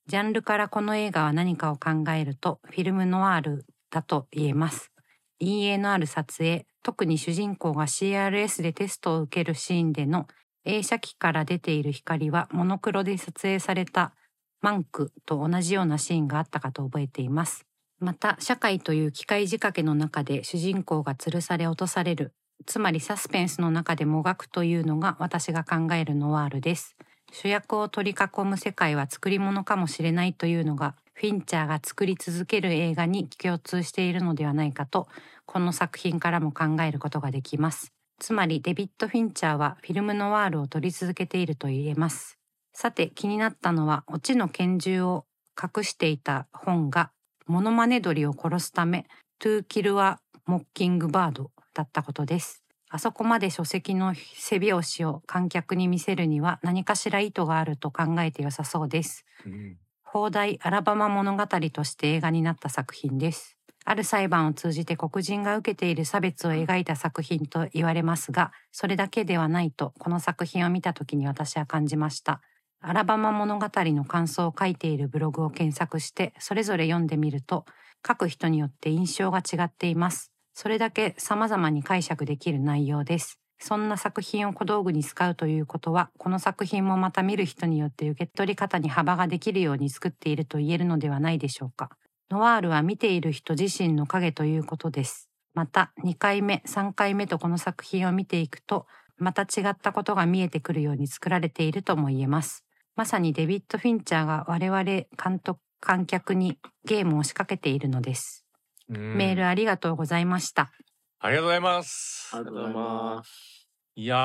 [0.08, 4.92] ジャンルからこの映画は何かを考えるとフィルムノワールだと言えます
[5.40, 10.28] 陰影のある撮影特に主人公が CRS でテストを受けるシーンでの
[10.66, 14.14] 映写機から出ている光はモノクロで撮影された
[14.62, 17.66] マンクと同じようなシーンがあったかと覚えています。
[18.00, 22.34] また、社会という機械仕掛けの中で主人公が吊るされ落とされる、
[22.66, 26.96] つまりサスペンスの中でもがくというのが私が考えるノワールです。
[27.32, 35.08] 主役を取り囲む世界は作り物かもしれないというのが、フィンチャーが作り続ける映画に共通しているのではないかと、
[35.46, 37.92] この作品からも考えることができます。
[38.20, 42.38] つまりデビッド・フィンチャーはフィルムノワールを撮り続けていると言えます。
[42.74, 45.26] さて気になったのはオチの拳銃を
[45.62, 47.12] 隠していた本が
[47.48, 49.06] モノマネ鳥を殺すため
[49.40, 52.64] To Kill a Mockingbird だったことです。
[52.90, 59.26] あそこまで書籍の背拍子を観客に見せるには何かしら意図があると考えて良さそうです。
[59.46, 59.78] うん
[60.10, 63.58] 放題アラバマ物語として映画になった作品です。
[63.86, 72.42] ある裁判を通じて黒人が受けている差別を描いた作品と言われますが、それだけではないと、この作品を見た時に私は感じました。
[72.82, 77.66] アラバマ物語の感想を書いているブログを検索して、それぞれ読んでみると、
[78.06, 80.32] 書く人によって印象が違っています。
[80.60, 83.38] それだけ様々に解釈できる内容です。
[83.60, 91.92] そんな作品を小道具に使うということは、この作品もまた見る人によって受け取り方に幅ができるように作っていると言えるのではないでしょうか。
[92.32, 95.30] ノワールは見ている人自身の影ということです。
[95.54, 98.88] また、2回目、3回目とこの作品を見ていくと、
[99.20, 102.66] また違ったことが見えてくるように作られているとも言えます。
[102.96, 108.47] まさにデビッド・フィンチャーが我々監督、観客にゲームを仕掛けているのです。
[108.90, 110.72] うんメールありがとうございました。
[111.20, 113.68] ありがとうございますありがとうございます。
[113.96, 114.16] いや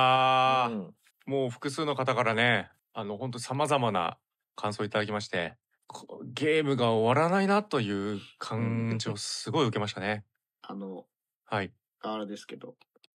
[0.68, 0.94] ー、うん
[1.24, 4.18] もう複数の方からねあの本当さまざまな
[4.56, 5.54] 感想いただきまして
[5.86, 10.24] こゲームが終わらないなという感じをすごい受けましたね。
[10.62, 11.04] あの、
[11.44, 12.74] はい、あれですけど、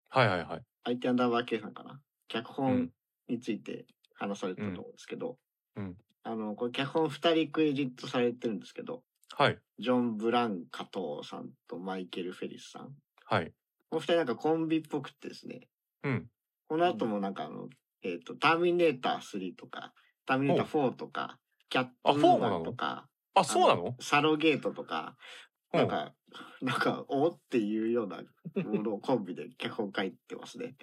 [0.10, 0.62] はいはいはい。
[0.84, 2.00] IT アンダーバー K さんかな。
[2.28, 2.90] 脚う本ん
[3.28, 5.38] について話されてたと思うんですけど、
[5.76, 9.04] うんうんあの、これ脚本2人クレジットされてるんですけど、
[9.38, 12.90] はいジョン・ブラン加藤さんとマイケル・フェリスさん。
[13.26, 13.52] はい。
[13.90, 15.68] この2人なんかコンビっぽくてですね、
[16.04, 16.28] うん。
[16.70, 17.68] この後もなんかあの、
[18.04, 19.94] えっ、と、ターミネーター3とか、
[20.26, 21.38] ターミネーター4とか、
[21.70, 23.96] キャットウーマンとか、あそうなの？
[24.00, 25.16] サロゲートとか、
[25.74, 26.14] うんなんか、
[26.62, 28.24] なんか、 おっていうような
[28.64, 30.78] ものをコンビで脚本書いてますね。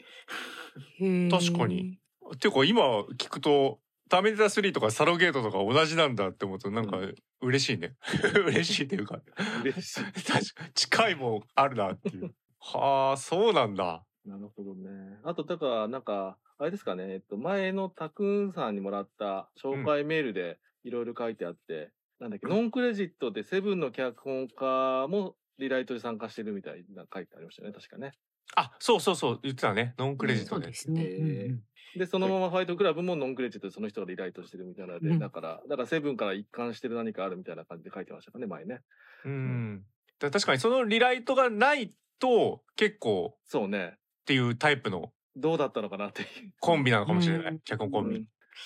[1.31, 1.99] 確かに。
[2.35, 2.83] っていうか今
[3.17, 3.81] 聞くと
[4.13, 7.97] ターミネーター3とかサロゲートとか同じなんだって思うとなんかう嬉しいね。
[8.47, 9.23] 嬉しいっていうか
[9.63, 10.05] 嬉しい。
[10.75, 12.35] 近いもんあるなっていう。
[12.61, 14.05] はあそうなんだ。
[14.27, 15.19] なるほどね。
[15.25, 28.13] あと、だから、なんか、あれですかね、えっと、前のタクーンさんにもらった紹介メールでいろいろ書いてあって、なんだっけ、ノンクレジットでセブンの脚本家もリライトに参加してるみたいな書いてありましたよね、確かね。
[28.55, 31.61] あそうそうそう言ってたねノンクレジットで、そうですね。
[31.97, 38.81] で、そのままファイトクラブもノンクレジットでその人がリライトしてるみたいなので、うんだから、だからセブンから一貫してる何かあるみたいな感じで書いてましたかね、前ね。
[39.25, 39.85] うん
[40.19, 43.95] だ確かにそのリライトがないと結構っそうね。
[44.25, 46.29] ていうタイプのどうだったのかなっていう。
[46.61, 48.25] コンビなのかもしれない、うん脚本コンビ、うん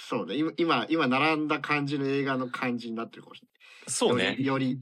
[0.08, 0.34] そうね。
[0.36, 3.48] 今、今、今並んだ感じの映画の感じになってるかもしれ
[3.86, 4.36] そうない。
[4.36, 4.78] ねより、よ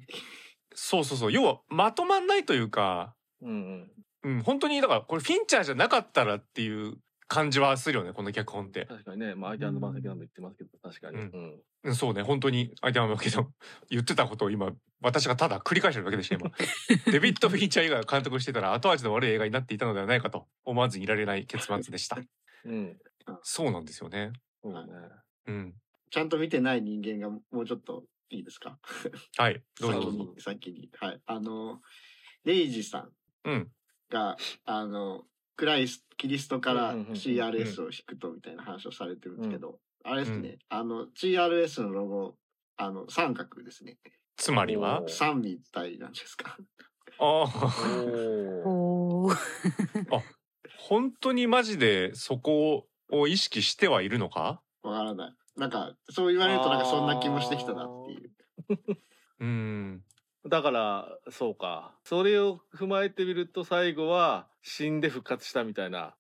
[0.75, 3.91] そうそうそう要はまとまんないというかうんうん。
[4.25, 4.43] うん。
[4.43, 6.97] 本当にだからこれフィンチャーじゃなかったらっていう
[7.29, 11.17] 感じはするよねこの脚本って、確かにね、まあ、相手の番席なんで言ってますけど、確かに。
[11.19, 11.47] ううん。
[11.47, 11.61] ん。
[11.85, 12.23] うん、そうね。
[12.23, 13.51] 本当に相手はだけど
[13.91, 16.51] 言ってたことを今私がただ繰り返してるだけでした今。
[17.13, 22.19] デビッド・フィンチャー以外が監督してたら後味の悪い映画になっていたのではないかと思わずにいられない結末でした。
[22.65, 22.99] うん。
[23.43, 24.33] そうなんですよね。
[24.63, 24.93] そうだね。
[25.47, 25.75] うん。
[26.11, 28.79] ちゃんと見てない人間がもうちょっといいですか？
[29.37, 29.63] はい。
[29.81, 30.01] どうぞ。
[30.01, 30.91] どうぞ先に、先に。
[30.99, 31.21] はい。
[31.27, 31.81] あの、
[32.45, 33.13] レイジさん。
[33.45, 33.71] うん
[34.11, 35.23] が、あの、
[35.57, 42.35] クライス、キリストから CRS を引くとみたいな話をされてるんですけど、あれですね、あの、CRS のロゴ、
[42.77, 43.99] あの、三角ですね。
[44.37, 45.03] つまりは？
[45.07, 46.57] 三みたいなんですか？
[47.21, 48.69] ああおー。
[48.69, 49.37] おー。
[50.79, 54.61] 本当にマジでそこを意識してはいるのか？
[54.83, 55.35] わからない。
[55.57, 58.31] なんか、そう言われるとなんかそんな気もしてきたなっていう。
[59.41, 60.03] うん
[60.47, 61.95] だから、そうか。
[62.05, 66.15] それを踏まえてみると、最後は死んで復活したみたいな。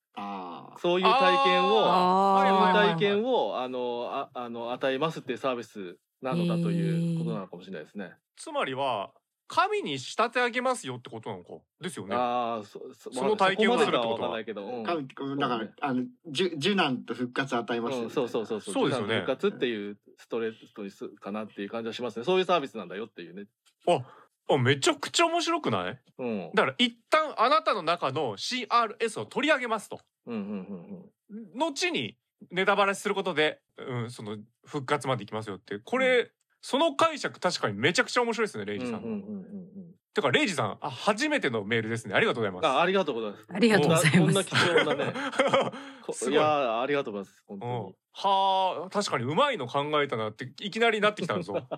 [0.78, 8.12] そういう体験を、そういう体験を、あの、ああの、与えますっていうサービスなのだということなのかもしれないですね。
[8.36, 9.10] つまりは
[9.46, 11.50] 神に仕立て上げますよってことなのか？
[11.80, 12.80] ですよねああ、そ
[13.12, 15.06] その体験をするってことはわかんないけど、うん神
[15.38, 18.74] だから、あの、じゅ受難と復活与えますそうそうそうそう。
[18.74, 22.24] そうですよね復活っていうストレートにすかなっていう感じはしますね。
[22.24, 23.44] そういうサービスなんだよっていうね。
[23.86, 26.00] あめちゃくちゃ面白くない？
[26.18, 26.50] うん。
[26.54, 31.58] だから一旦あなたの中の CRS を取り上げますとうんうんうんうん。
[31.58, 32.16] 後に
[32.50, 38.94] ネタバレすることで、うん、その復活までいきますよってこれ、その解釈確かにめちゃくちゃ面白いですねレイジさん。
[38.96, 42.66] うんうんうんうんてかレイジさんあ初めてのメールですねありがとうございます。
[42.68, 43.46] あありがとうございます。
[43.52, 45.14] ありがとうございますこんなこんな貴重なね。
[46.06, 47.44] こすごいいやーありがとうございます。
[47.48, 47.94] 本当うんに。
[48.12, 51.54] はあ確かにうまいの考えたなっていきなりなってきたぞ。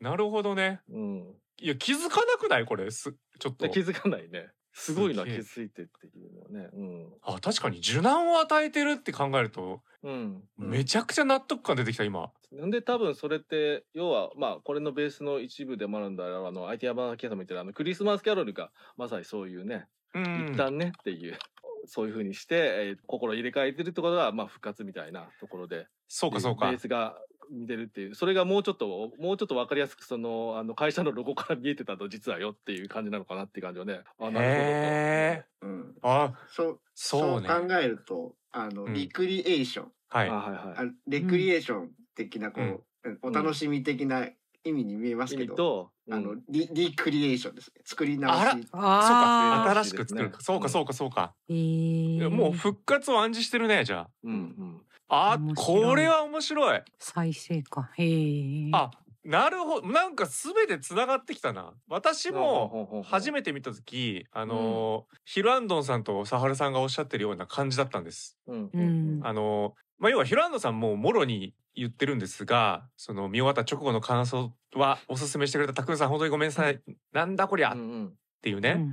[0.00, 0.80] なるほどね。
[0.90, 1.34] うん。
[1.58, 2.64] いや気づかなくない？
[2.66, 3.70] これすちょっとで。
[3.72, 4.48] 気づかないね。
[4.78, 7.08] すごいな、気づいてっていうのはね。
[7.22, 10.42] あ確かに受難を与えてるって考えるとうん。
[10.58, 10.68] うん。
[10.70, 12.30] めちゃくちゃ納得感出てきた今。
[12.52, 21.38] なんで多分それって要はまあこれのベースの一部でもあるんだろうあの IT 山崎さんも言ってるあのクリスマスキャロルがまさにそういうね、うん一旦ねっていう
[21.86, 26.78] そういう風にして、えー心入れ替えてるってことがまあ復活みたいなところでそうかそうかベー。
[26.78, 27.16] スが
[27.50, 35.66] 見てるっていうそれがもうちょっともうちょっと分かりやすくそのあの会社のロゴから見えてたと実はよっていう感じなのかなっていう感じはねあなるほど。
[35.66, 35.94] うん。
[36.02, 37.48] あそう、そうね。
[37.48, 40.34] 考えると、あの、うんリクリエーション、はいあ。
[40.34, 44.26] はいはいあレクリエーション的な、こう、お楽しみ的な
[44.64, 47.80] 意味に見えます意けど、味と、あのうん、リ、リクリエーションですね。
[47.84, 48.54] 作り直あらし。
[48.54, 50.40] そうあかあ新しく作るか。
[50.40, 51.34] そうかそうかそうか。
[51.50, 52.22] ー。
[52.22, 55.38] えー、もう復活を暗示してるねじゃうんうんあ。
[55.56, 56.82] これは面白い。
[56.98, 57.90] 再生か。
[57.96, 58.70] へえ。
[58.72, 58.90] あ
[59.24, 61.72] なるほどなんか全てつながってきたな。
[61.88, 68.38] 私も初めめて見た時あのーヒルアンドンさんとサハルさんがおっしゃってるような感じだったんです。
[68.46, 76.80] うんうんあのまあ、要はヒルアンドンさんももろに言ってるんですがその見終わった直後の感想はおすすめしてくれたタクンさん本当にごめんなさい、
[77.12, 78.76] なんだこりゃっうんうんていうね。
[78.78, 78.92] うん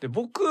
[0.00, 0.42] で僕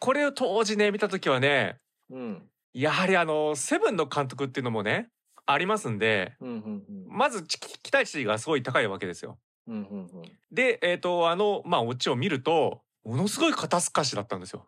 [0.00, 1.78] これを当時ね見た時はね
[2.10, 2.42] うん
[2.76, 5.08] やはりあのセブンの監督っていうのもね
[5.46, 9.38] ありますんでうんうんまずち期待値がすごい高いわけですよ。
[9.66, 10.08] うんうんうん
[10.52, 14.66] でえっ、とあのまあオチを見るとものすごい肩透かしだったんですよ。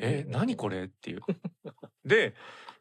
[0.00, 1.20] え何これっていう。
[2.06, 2.34] で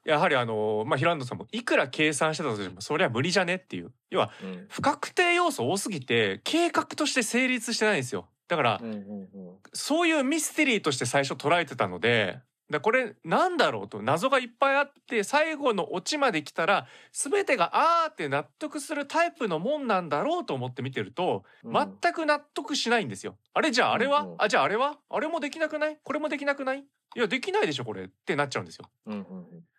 [0.05, 8.29] やはりあのまあヒランドさんもいくら計算してたとしてもそりゃ無理じゃねっていう要はうん不確定要素多すぎて計画として成立してないんですよ。
[8.47, 12.39] だからうんうんうんそういうミステリーとして最初捉えてたので
[12.71, 21.73] だこれなんだろうと謎がいっぱいあって最後のオチまで来たら全てがあーって納得するタイプのもんなんだろうと思って見てるとうん。
[22.01, 23.37] 全く納得しないんですよ。
[23.53, 24.97] あれじゃああれは、あじゃああれは？
[25.09, 25.97] あれもできなくない？
[26.03, 26.79] これもできなくない？
[26.79, 28.05] いやできないでしょこれ。
[28.05, 28.89] ってなっちゃうんですよ。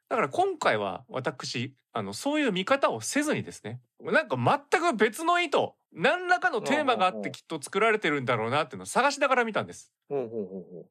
[0.09, 5.59] だから今回は私あのそういう見方をせずにですねなんか全く別の意図
[5.92, 9.94] 何らかのテーマがあってきっと作られてるんだろうなっていうのを探しながら見たんです。
[10.11, 10.28] ほ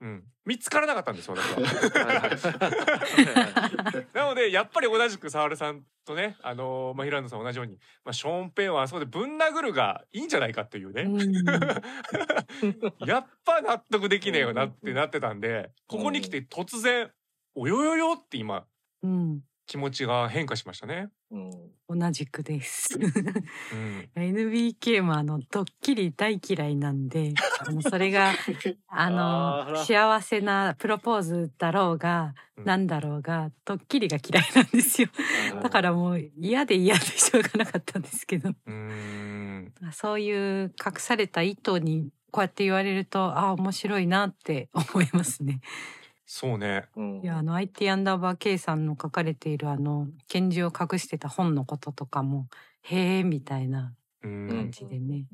[0.02, 1.44] うん、見つからなかったんです私は。
[4.14, 11.20] なのでやっぱり同じく沙織さんとね、あのーまあ、平野さん同じように、まあ、ショーン・ペンはあそこでぶん殴るがいいんじゃないかっていうね、うん。
[13.08, 17.12] やっぱ納得できねえよなってなってたんでここに来て突然
[17.54, 18.66] 「およよよ」って今
[19.06, 21.10] うん気持ちが変化しましたね。
[21.32, 21.52] うん
[21.88, 22.98] 同じくです。
[22.98, 27.34] うん、 NBK もあのドッキリ大嫌いなんで、
[27.68, 28.34] あのそれが
[28.88, 35.10] あの幸せなプロポーズだろうが、うんなんだろうがドッキリが嫌いなんですよ。
[35.62, 45.60] だからもう嫌で嫌でしょうがなかったんですけど、うーんそういう隠された意図にこうやって言われると、ああ面白いなって思いますね。
[46.26, 46.90] そうね。
[46.96, 52.48] うんいやあの IT アンダーバー K さんの書かれているあの拳銃を隠してた本のこととかも
[52.82, 53.96] へえみたいな
[54.48, 55.26] 感ん、じでね。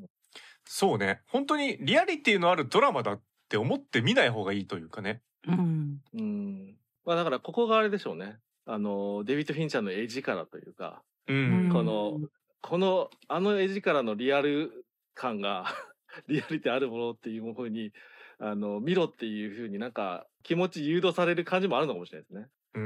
[0.64, 1.22] そうね。
[1.28, 5.22] 本当にリアリティのあるドラマだって思って見ない方がいいというかね。
[5.46, 6.00] うん。
[6.14, 12.20] うんまあだからここがあれでしょうねあのデビッド・フィンチャーの絵力というかううんん、この
[12.60, 15.66] このあの絵力のリアル感が
[16.28, 17.92] リアリティあるものっていうふうに
[18.38, 22.48] あの見ろっていうふうになんか気持ち誘導される感じもあるのかもしれないですね。
[22.74, 22.80] うー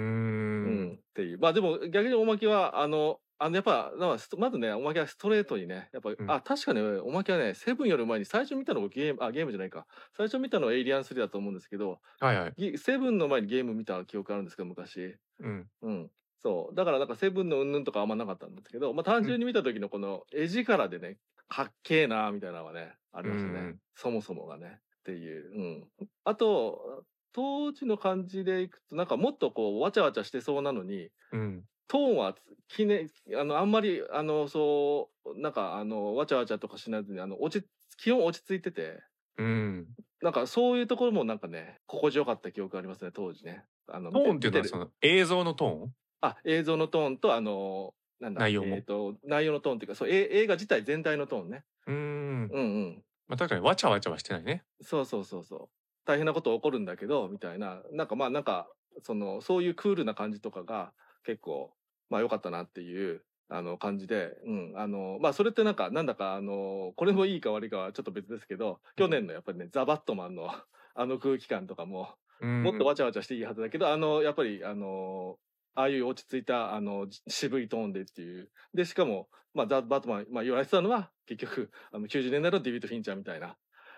[0.64, 9.86] うんん、っていうまあでも逆におまけはあのあのやっぱなんかストまずねおまけはストレートにねやっぱ、んあ確かにおまけはねセブンより前に最初見たのがゲームあゲームじゃないか
[10.16, 12.54] 最初見たのはエイリアン3だと思うんですけどはいはい。
[12.56, 15.16] ゲセブンの前にゲーム見た記憶あるんですけど昔。
[15.40, 16.10] うんうん。
[16.38, 16.74] そう。
[16.74, 23.60] だからなんかセブンのうんぬんとかあんまなかったんですけど、まあ単純に見た時のこの絵力でね、かっけえなみたいなのがね、ありましたね。
[23.60, 24.80] うんそもそもがね。
[25.00, 25.52] っていう。
[25.54, 25.62] う
[26.04, 26.06] ん。
[26.24, 27.04] あと、
[27.36, 32.36] 当時の感じでいくと、なんかもっとこう、わちゃわちゃしてそうなのに、うんトーンは
[32.68, 33.08] きね、
[33.38, 37.68] あの、あんまり、あの、そう、なんか、あの、わちゃわちゃとかしないずに、あの、落ち、
[37.98, 39.02] 基本落ち着いてて、
[39.38, 39.96] うん。
[40.22, 43.64] なんかそういうところもなんかね、心地よかった記憶ありますね、当時ね。
[43.88, 45.94] あのトーンっていうのはその映像のトーン？
[46.20, 51.64] あ、映像のトーンと、あの、なんだ、内容もえっ、と、内容のトーンっていうか、そう、え映画自体全体のトーンね。
[51.86, 52.50] うーん。
[52.50, 53.04] うんうん。
[53.28, 54.64] まあ確かにわちゃわちゃはしてないね。
[54.82, 55.85] そうそうそうそう。
[56.06, 57.82] 大変なこと起こるんだけど、みたいな。
[57.92, 58.68] なんかまあ、なんか、
[59.02, 60.92] その、そういうクールな感じとかが
[61.24, 61.74] 結構、
[62.08, 64.72] まあ良かったなっていう、あの、感じで、うん。
[64.76, 70.48] あの、まあそれってなんか、なんだか、あの、これもいいか悪いかはちょっと別ですけど、去年のやっぱりね、ザ・バットマンの
[70.94, 75.38] あの空気感とかも、うんもっとわちゃわちゃしていいはずだけど、あの、やっぱり、あの、
[75.74, 78.50] ああいう落ち着いた、あの、じ渋いトーンでっていう。
[78.74, 83.56] で、しかも、まあ、ザ・バットマン、まあ、言われてたのは、結局、あの、90年代のデビッド・フィンチャーみたいな、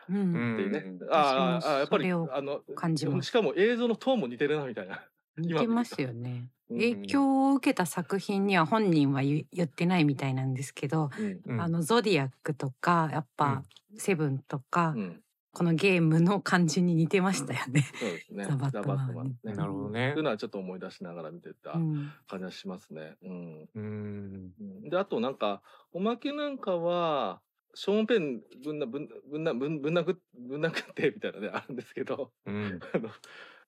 [0.09, 0.79] っていうね。
[1.01, 5.03] うんああやっぱり、あの、感じしかも映像のトーンも似てるな、みたいな。
[5.37, 6.31] 似てますよね。
[6.31, 11.41] うん影響を受けた作品には本人は言言ってないみたいなんですけど、うん。
[11.47, 13.63] うんあのゾディアックとかやっぱ、
[13.97, 15.23] セブンとか、うん。
[15.53, 17.85] このゲームの感じに似てましたよね。
[17.99, 18.45] そうですね。
[18.45, 19.55] ザバットマンねね。
[19.55, 23.17] なるほどねそういうのはちょっと思い出しながら見てたうん感じがしますね。
[23.23, 23.69] うん。
[23.75, 27.41] うんで、あとなんか、おまけなんかは、
[27.79, 32.81] ショーンペンぶんな、ぶんぶんな、ぶんぶん殴っぶん殴ってみたいなね、あるんですけど、うん。
[32.93, 33.09] あの、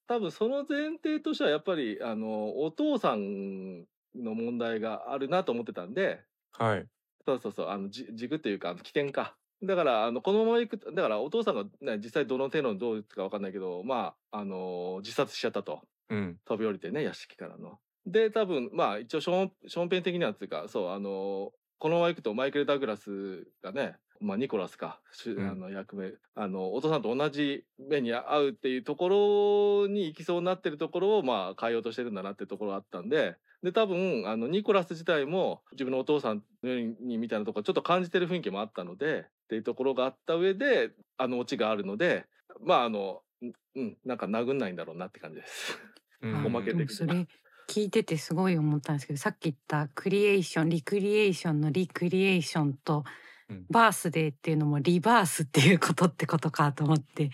[0.08, 3.82] 多分その前提としてはやっぱり、あの、お父さん
[4.16, 6.24] の問題があるなと思ってたんで、
[6.58, 6.86] はい。
[7.24, 9.36] そうそうそう、あの、じ軸っていうか、起点か。
[9.62, 15.82] だから、あの、このまま行くと、だからお父さんが、ね、実際どの程度のどうかわかんないけど、まあ、あの自殺しちゃったと。
[16.08, 16.36] うん。
[16.44, 17.78] 飛び降りてね、屋敷からの。
[18.06, 25.48] で、多分、まあ、一応ショーン、ショーンペン的にはっていうか、そう、あのこのまま行くとマイケル・ダグラスがね、まあ、ニコラスか、しうん。
[25.48, 42.26] あの役目、あの、お父さんと同じ目に遭うっていうところに行きそうになってるところを、まあ、変えようとしてるんだなっていうところがあったんで、で、多分、あの、ニコラス自体も自分のお父さんのようにみたいなところちょっと感じてる雰囲気もあったので、っていうところがあった上で、あのオチがあるので、
[42.62, 45.78] まあ、あの、うんうん、なんか殴んないんだろうなって感じです。
[46.20, 46.44] うん。
[46.44, 47.26] おまけでもそれ
[47.70, 53.04] 聞いててすごい思ったんですけどさっき言ったクリエーションリクリエーションのリクリエーションと
[53.48, 53.66] うん。
[53.70, 57.30] バースデーっていうのもリバースっていうことってことかと思って、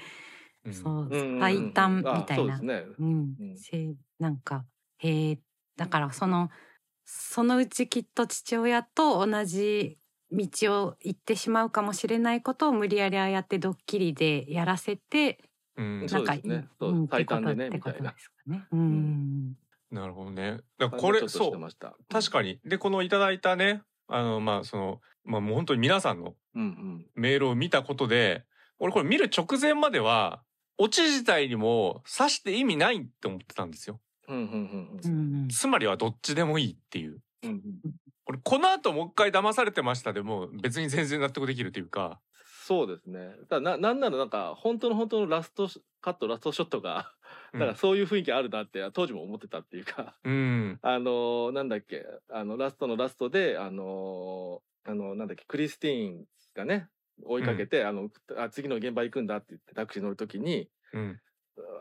[0.65, 0.75] うん。
[0.75, 2.59] そう最短みあたいな。
[2.59, 2.85] そうですね。
[2.99, 3.35] うん。
[4.19, 4.65] なんか
[4.99, 5.39] へえ
[5.77, 6.51] だからその
[7.05, 9.99] そのうちきっと父親と同じ
[10.33, 10.49] 道
[10.85, 15.39] を行ってしまうかもしれないことを無理やりああやってドッキリでやらせて
[15.77, 16.07] うん。
[16.07, 16.67] なんかですね。
[16.79, 18.13] そううん最短でねってことみたいな。
[18.13, 18.67] ですかね。
[18.73, 19.57] うん
[20.01, 20.61] なるほどね。
[20.79, 21.97] だからこれそうてました。
[22.09, 22.61] 確かに。
[22.65, 27.07] でこのいただいたねあのまあそのまあもう本当に皆さんのうんうん。
[27.15, 28.45] メールを見たことで
[28.79, 30.43] 俺これ見る直前までは
[30.79, 34.01] オチ自体にも指して意味ないって思ってたんですよ。
[34.29, 37.63] うんうんうんううんんつまりはどっちでもいいっていううん
[38.27, 42.21] 俺この後もう一回騙されてましたでも別に全然納得できるというか
[42.67, 43.31] そうですね。
[43.49, 47.13] だななんならなんか本当の本当のラストシカットラストショットが、
[47.55, 47.61] うん。
[47.61, 50.79] だからそういう雰囲気あるなって当時も思ってたっていうか、うん。
[50.83, 56.89] あのーなんだっけあのラストのラストであのーあのなんだっけクリスティーンがね
[57.23, 61.21] 追いかけて、あのあ次の現場行くんだって言ってタクシー乗るときにうん。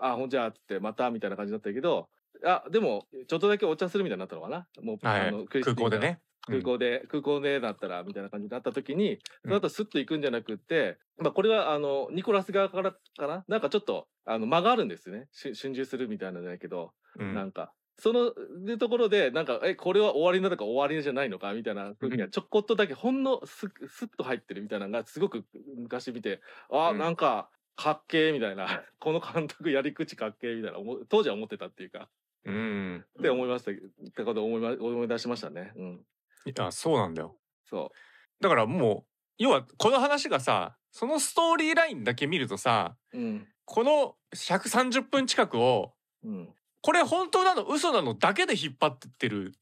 [0.02, 2.10] あほんじゃあってまたみたいな感じだったけど
[2.44, 4.68] あでもちょっとだけお茶するみたいになったのかな？
[4.82, 5.28] もう、はい。
[5.30, 6.20] あの空港でね。
[6.48, 13.44] 空港で、空港でだったらみたいな感じになった時にその後スッと行くんじゃなくって、まあこれはあのニコラス側からかな？
[13.48, 15.28] なんかちょっとあの間があるんですよね。
[15.32, 17.34] し春秋するみたいなんじゃないけど、うん。
[17.34, 17.72] なんか。
[17.98, 18.34] その
[18.66, 21.54] でところでなんかえこれは終わりなのか終わりじゃないのか？
[21.54, 25.46] みたいな風にはちょこっとだけほんのすスッと入ってるみたいなのがすごく
[25.78, 27.00] 昔見てあ、うん。
[27.00, 28.84] なんかかっけーみたいな。
[29.00, 32.10] この監督やり口かっけーみたいな思当時は思ってたっていうか
[32.46, 33.06] うん。
[33.20, 33.74] って思いましたっ
[34.16, 35.72] てことを思いま思い出しましたね。
[35.76, 36.06] うん、
[36.46, 37.36] いやそうなんだよ。
[37.66, 37.92] そ
[38.40, 43.18] だからもう要はこの話がさそのストーリーラインだけ見るとさう。
[43.18, 43.48] うん。
[43.66, 45.94] この130分近くを
[46.24, 46.50] うん。
[46.82, 49.54] これ本当なの嘘なのだけで引っ張ってってる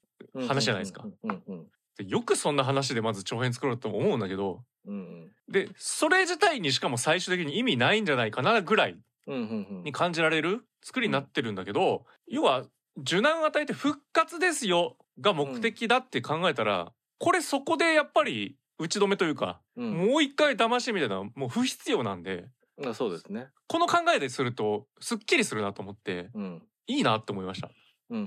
[0.47, 1.03] 話じゃないですか。
[1.23, 1.67] うんうんうん
[2.07, 5.31] よくそんな話でまず長編作ろうと思うんだけどうん。
[5.47, 9.83] でそれ自体にしかも最終的に意味ないんじゃないかなぐらいうんうんうん。
[9.83, 12.65] に感じられる作りになってるんだけど、要は
[12.97, 22.45] 受難与えて復活ですよが目的だって考えたら、これそこでやっぱり打ち止めというか、うんもう一回騙しみたいなもう不必要なんで
[22.85, 23.47] あそうですね。
[23.67, 27.69] この考えでするとすっきりするなと思ってうんいいなって思いました。
[28.09, 28.21] うんう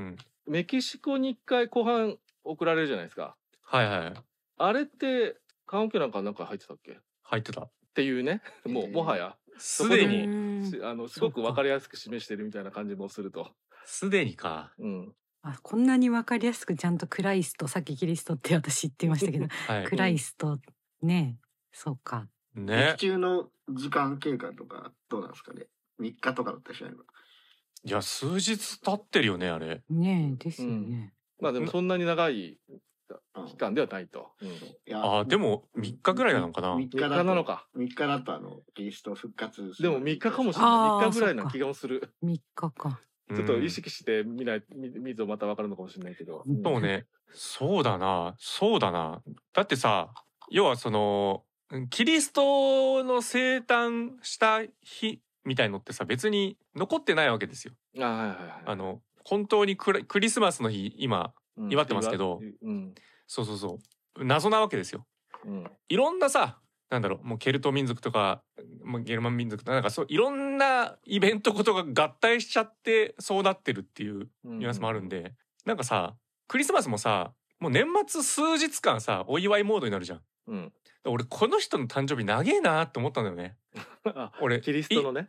[0.00, 3.36] んメキシコに一回後半送られるじゃないですか。
[3.62, 4.12] はいはい
[4.58, 5.36] あれって
[5.66, 6.92] 棺桶なんかなんか入ってたっけ？
[6.92, 7.68] っ入ってた。
[7.94, 8.42] ていうね。
[8.66, 13.52] もうもはやすでうにあのすごくわかりやすく示してるみたいな感じもすると。
[13.84, 14.72] すでにか。
[14.78, 15.12] うん。
[15.42, 19.46] あこんなにわかりやすくちゃんとクライストさっきキリストって私言ってましたけど。
[19.66, 19.84] はい。
[19.84, 20.58] クライスト
[21.02, 21.38] ね。
[21.72, 22.28] そうか。
[22.54, 22.88] ね。
[22.92, 23.08] 劇。
[23.08, 25.66] 中の時間経過とかどうなんですかね
[26.00, 26.98] ？3日とかだったりしないの？
[27.84, 29.82] いや数日経ってるよねあれ。
[29.90, 32.80] ねですよね、まあでもそんなに長いうん
[33.48, 34.30] 期間ではないと。
[34.40, 34.52] うんい
[34.86, 41.08] やあーでも3日ぐらいなのかな？3 3日なのか？3日だとあのキリスト復活でも3日かもしれあない。
[41.08, 42.12] ー3日ぐらいな気がする。
[42.24, 43.00] 3日か
[43.34, 46.42] ちょっと意識して見ない見見るとまたわかるのかもしれないけど。
[46.46, 47.06] うんそうね。
[47.34, 48.34] そうだな。
[48.38, 49.22] そうだな。
[49.54, 50.12] だってさ、
[50.50, 51.44] 要はその、
[51.88, 57.72] キリストの生誕した日みたいのってさ、別に残ってないわけですよ。
[57.98, 58.62] あはいはいはい。
[58.66, 61.72] あの、本当にクラクリスマスの日、今、うん。
[61.72, 62.40] 祝ってますけど。
[62.62, 62.94] うん。
[63.26, 63.78] そうそうそ
[64.16, 65.06] う、謎なわけですよ。
[65.44, 65.70] うん。
[65.88, 66.58] いろんなさ、
[66.90, 68.42] なんだろう、もうケルト民族とか、
[68.84, 74.58] もうゲルマン民族とか、なんかそう、いろんなイベントことが合体しちゃって、そうなってるっていううん。
[74.58, 75.34] ニュアンスもあるんで、
[75.64, 76.14] なんかさ
[76.48, 80.20] クリスマスもさもう年末数日間さお祝いモードになるじゃん。
[80.48, 80.72] うん。
[81.04, 83.56] 俺この人の誕生日長えなって思ったんだよね。
[84.04, 85.28] あ俺キリストのね。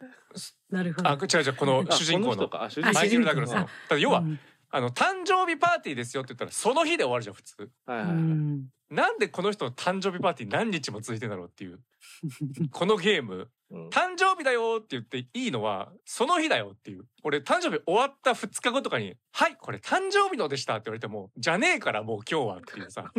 [0.70, 1.10] なるほど。
[1.10, 2.50] あ違う違うこのあ主人公の。
[2.94, 3.68] マイケル・ダグラスの。
[3.90, 4.40] だ要は、うん
[4.76, 8.16] あの誕生日パーティーですよって言ったらその日で終わるじゃん普通はいはいはい。
[8.16, 11.80] うんなんでこの人の誕生日パーティー何日も続いてんだろうっていう
[12.72, 23.12] このゲームうん誕生日だよって言っていいのはその日だよっていう俺誕生日終わった2日後とかに「はいこれ誕生日のでした」って言われても「じゃねえからもう今日は」っていうさ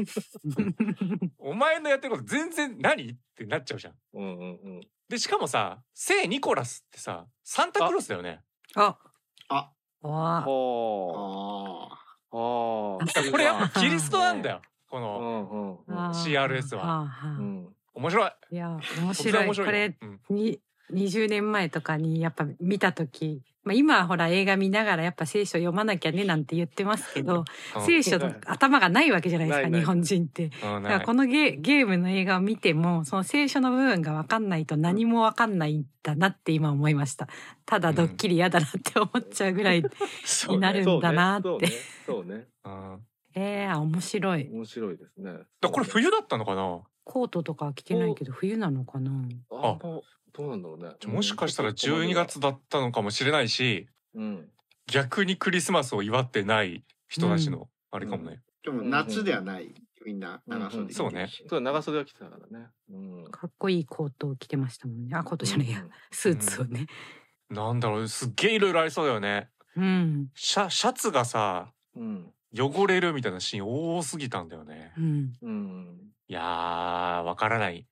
[1.38, 3.94] お前のやってること全然何ってなっちゃうじゃん。
[4.12, 4.80] うんうんうん。
[5.08, 8.42] でしかもさ聖ニコラスってさサンタクロースだよね。
[8.74, 8.96] あ
[9.48, 9.73] あわ
[10.08, 10.44] あはあ
[12.32, 12.36] あ。
[12.36, 13.30] はあ。
[13.30, 15.98] これやっぱキリストなんだよ こうのんうんうん。
[15.98, 17.10] あー CRS は。
[17.94, 18.30] 面白い。
[18.50, 20.60] いや面白いこれうんに
[20.92, 27.44] 20年前とかにやっぱ見た時、まあ、今はほら映画見ながらやっぱ聖書読まなきゃねなんて言ってますけど
[27.76, 27.82] うん。
[27.86, 30.44] 聖書の頭がないわけじゃないですか日本人って。
[30.44, 30.82] うん。
[30.82, 37.28] だからこのゲゲームの映画を見てもその聖書の部分が分かんないと何も分かんないんだなって今思いました。
[37.64, 39.82] ただドッキリ嫌だなって思っちゃうぐらい、
[40.24, 41.68] そうねになるんだなって。
[42.04, 42.46] そうね。
[43.34, 44.48] えー、面白い。
[44.52, 45.32] 面白いですね。
[45.60, 46.80] だこれ冬だったのかな？
[47.04, 49.10] コートとかは着てないけど冬なのかな。
[49.50, 49.78] あ
[50.36, 50.90] どうなんだろうね。
[51.06, 54.48] もしかしたら12月だったのかもしれないしうん。
[54.86, 58.42] 逆にクリスマスを祝ってない人たちのあれかもね。
[58.64, 59.74] でも夏ではない
[60.04, 62.66] みんな長袖着てるしそうねそう長袖は着てたからね。
[62.90, 63.24] うん。
[63.30, 66.86] かっこいいコートを着てましたもんねあコートじゃないや、スーツをね
[67.48, 69.48] なんだろうすっげえいろいろありそうだよね。
[69.76, 72.30] うんシャシャツがさうん。
[72.56, 74.92] 汚れるみたいなシーン多すぎたんだよね。
[74.96, 75.98] うんうん。
[76.28, 77.86] いやーわからない。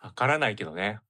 [0.00, 1.00] わからないけどね。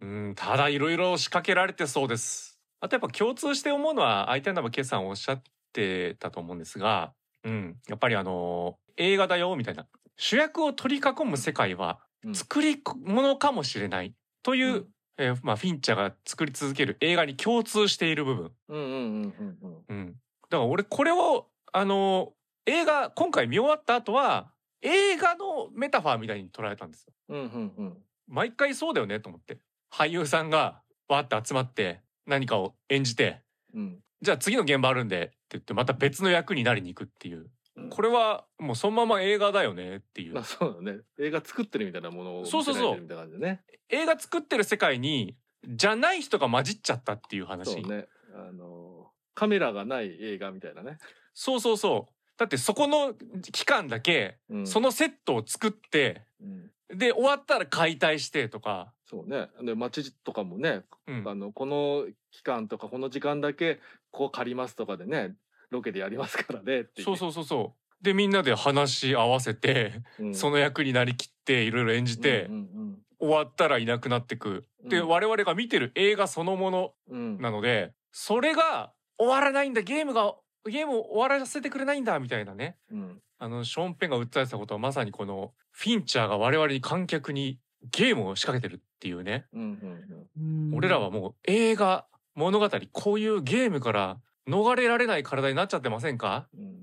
[0.00, 0.28] うん。
[0.28, 2.58] うんただいろいろ仕掛けられてそうです。
[2.80, 5.42] あとやっぱ共通して思うのは相手の決さんおっしゃっ
[5.72, 7.12] てたと思うんですが、
[7.44, 9.86] うん、やっぱりあの映画だよみたいな。
[10.18, 12.34] 主役を取り囲む世界はうん。
[12.34, 14.14] 作り物かもしれない。
[14.42, 14.86] という、うん。
[15.18, 19.96] えーまあ、フィンチャーが作り続ける映画に共通している部分、うんうんうんうんうん。
[19.96, 22.34] うん、だから俺これをあの
[22.66, 24.50] 映画今回見終わった後は
[24.82, 27.14] 映画のメタファーみたいに捉えたんですよ。
[27.30, 29.58] うんうんうん毎回そうだよねと思って。
[29.92, 33.40] 俳優さんがわーって集まって何かを演じて
[33.74, 33.98] うん。
[34.22, 37.50] じゃあ次の現場あるんでって言ってまた別の役になりに行くっていう。
[37.90, 40.34] これはもうそのまま映画だよねっていう。
[40.34, 41.00] まあそうだね。
[41.20, 42.82] 映画作ってるみたいなものをそうそうそう。
[42.82, 43.60] 見せられてるみたいな感じでね。
[43.90, 45.36] 映画作ってる世界に
[45.68, 47.72] じゃない人が混じっちゃったっていう話。
[47.72, 48.06] そうね。
[48.34, 50.98] あのカメラがない映画みたいなね、
[51.34, 52.12] そうそうそう。
[52.38, 53.14] だってそこの
[53.52, 59.48] 期間だけうん、そのセットを作ってうんで終わったら解体してとか、そうね。
[59.62, 61.24] で街とかもねうん。
[61.26, 63.80] あのこの期間とかこの時間だけ
[64.10, 65.34] こう借りますとかでね
[65.70, 68.04] ロケでやりますからねってそうそうそうそう。
[68.04, 74.66] でみんなで話し合わせて、うん、その役になりきっていろいろ演じて、うんうん終わったらいなくなってく。
[74.84, 75.08] で、うん。
[75.08, 77.40] 我々が見てる映画そのものうんうん。
[77.40, 80.34] なので、それが終わらないんだ、ゲームが、
[80.70, 82.76] ゲームを終わらせてくれないんだ、みたいなね。
[82.90, 87.58] うんあの、ショーン・ペンが訴えてたことはまさにこの、フィンチャーが我々に観客に
[87.90, 89.46] ゲームを仕掛けてるっていうね。
[89.52, 90.24] うんうん
[90.70, 96.48] うん俺らはもう映画、物語、こういうゲームから逃れられない体になっちゃってませんか？
[96.56, 96.76] うんうん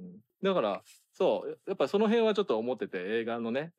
[0.44, 0.84] だから
[1.14, 3.72] そうやっぱその辺はちょっと思ってて映画のね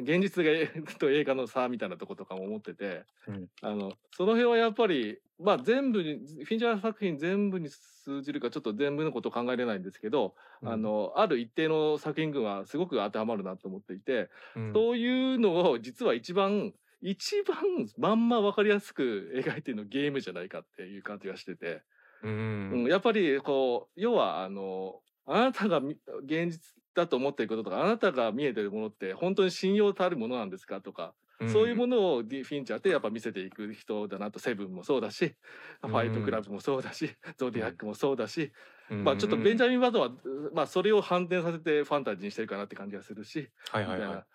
[0.00, 0.50] 現実が
[0.98, 6.14] と映画の差みたいなとことかも思ってて、うんあのその辺はやっぱりまあ全部に
[6.44, 17.56] フィンチャー作品全部に通じるかちょっと全部のこと考えれないんですけど、あ、のある一定の作品群はすごく当てはまるなと思っていて、うんそういうのを実は一番一番
[17.98, 21.82] まんま分かりやすく描いてるのゲームじゃないかっていう感じがしてて。
[22.22, 22.86] ううんん。
[22.86, 31.14] やっぱりこう要はあのあなたがみ現実だと思っていることとかあなたが見えてるものって本当に信用たるものなんですかとか、
[31.48, 35.34] そういうものをディフィンチャーってやっぱ見せていく人だなとセブンもそうだし、
[35.82, 38.52] うんファイトクラブもそうだしゾディアックもそうだし、
[38.90, 40.10] うんまあちょっとベンジャミン・バトンは、
[40.52, 44.26] まあ、それを反転させてファンタジーにしてるかなって感じがするし、はいはいはいみたいな。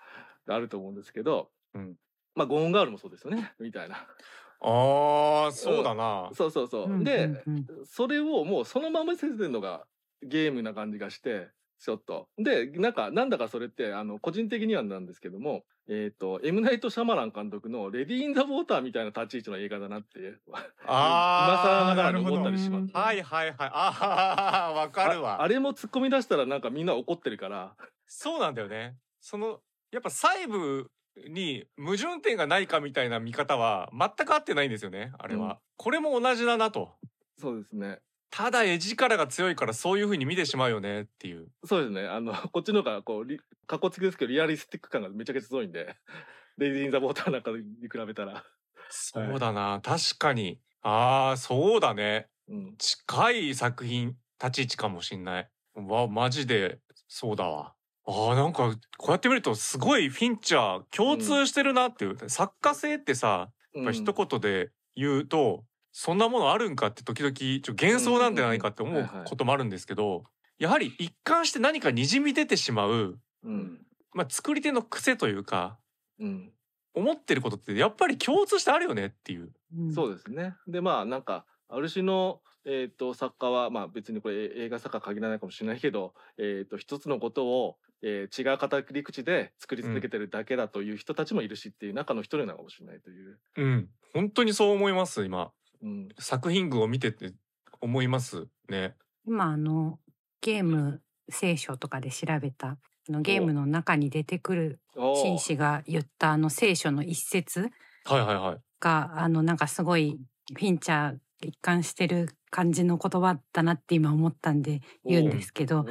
[0.49, 1.95] あると思うんですけど、うん
[2.35, 3.95] まあゴーンガールもそうですよねみたいな。
[4.61, 6.29] ああ、 そうだな。
[6.33, 6.85] そうそうそう。
[6.85, 7.43] うんで、
[7.85, 9.85] それをもうそのまま見せてるのが
[10.23, 11.49] ゲームな感じがして
[11.79, 20.19] ちょっとでなんかなんだかそれってあの個人的にはなんですけどもえっ、とエムナイト・シャマラン監督の「レディー・イン・ザ・ウォーター」みたいな立ち位置の映画だなって
[20.83, 22.93] 今更ながらに思ったりします。
[22.93, 23.69] はいはいはい。
[23.71, 25.35] ああ、わかるわ。
[25.35, 28.97] ああれも突っ込み出したらなんかみんな怒ってるからそうなんだよね。
[29.21, 29.61] その
[29.91, 30.91] やっぱ細部
[31.29, 35.13] に矛盾点がないかみたいな見方は全く合ってないんですよね。
[35.19, 35.47] あれは。
[35.47, 36.97] うんこれも同じだなと。
[37.39, 37.99] そうですね
[38.29, 41.47] ただ絵力が強いからそういう風に見てしまうよねっていう。
[41.65, 45.95] そうですねあの こっちの方がこうリかっこつきですけどリアリスティック感がめちゃくちゃ強いんで
[46.57, 47.57] 「レディー・イン・ザ・ウォーター」なんかに
[47.89, 48.43] 比べたら。
[48.89, 49.81] そうだな。
[49.83, 50.61] 確かに。
[50.81, 52.29] ああ、そうだね。
[52.47, 55.49] うん近い作品立ち位置かもしんない。
[55.75, 57.73] わ、マジでそうだわ。
[58.05, 62.29] ああ、なんかこうやって見るとすごいフィンチャー共通してるなっていう。
[62.29, 70.23] 作家性ってさ、やっぱ一言で言うと、そんなものあるんかって時々ちょ幻想なんじゃないかって思うこともあるんですけど、
[70.59, 73.79] やはり一貫して何か滲み出てしまう、うん
[74.13, 75.77] まあ、作り手の癖というか、
[76.19, 76.51] うん
[76.97, 79.51] 思ってることってやっぱり共通してあるよねっていう。
[79.77, 80.55] うんそうですね。
[80.67, 93.39] でまあなんかある種の、えー、と作家はまあ別にこれえ映画作家限らないかもしれないけど、えー、と一つのことを、えー違う語り口で作り続けてるだけだという人たちもいるしっていう中の一人なのかもしれないという。
[93.57, 93.89] うん。
[94.13, 95.51] 本当にそう思います、今。
[95.81, 97.33] うん作品群を見てて
[97.81, 98.95] 思いますね。
[99.25, 99.99] 今あの
[100.41, 102.77] ゲーム聖書とかで調べたあ
[103.09, 104.79] のゲームの中に出てくる
[105.15, 107.69] 紳士が言ったあの聖書の一節
[108.05, 108.57] はいはいはい。
[108.79, 110.19] があのなんかすごい
[110.53, 115.85] フィンチャー一貫してる感じの言葉だなって今思ったんで言うんですけど。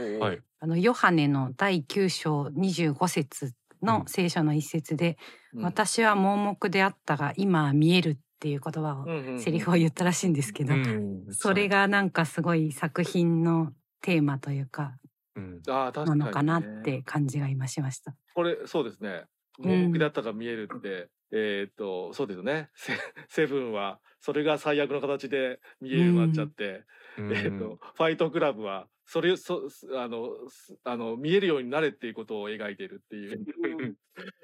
[0.59, 5.18] あのヨハネの第9章25節のうん聖書の一節で、
[5.57, 5.65] うん。
[5.65, 9.41] 私は盲目であったが今は見えるっていう言葉を、うんうんうん。
[9.41, 11.27] セリフを言ったらしいんですけど、うん。
[11.31, 14.97] それ、がなんかすごい作品のテーマというか
[15.37, 18.15] なのかなって感じが今しました。
[18.35, 19.09] これそうですね。
[19.09, 19.27] うん
[19.59, 22.70] 盲目だったが見えるって、えっ、とそうですよね。
[22.74, 22.93] セ
[23.29, 26.85] セブンはそれが最悪の形で見えるようになっちゃって、
[27.18, 27.33] うん。
[27.33, 33.47] えっ、とファイトクラブはそれそすあのすあの見えるようになれっていうことを描いてるっていう。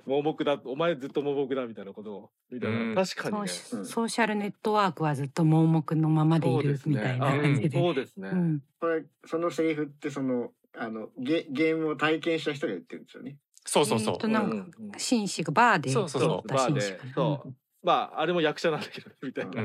[0.05, 2.95] 盲目だお前ずっと盲目だみたいなことをみたいな、うん。
[2.95, 3.49] 確かにね。
[3.49, 3.87] ソーうん。
[3.87, 7.79] ソーシャルネットワークはずっと盲目のままでいるみたいなあ感じで。
[7.79, 8.63] そうですね、うん。
[8.81, 13.39] これそのセリフってそのあのゲゲームを体験した人が言ってるんですよね。
[13.65, 14.15] そうそうそう。
[14.15, 16.49] えーとなんか紳士がバーでそうそうそう。
[16.49, 17.01] バーで。
[17.15, 17.55] そう。
[17.83, 19.63] まああれも役者なんだけどねみたいな、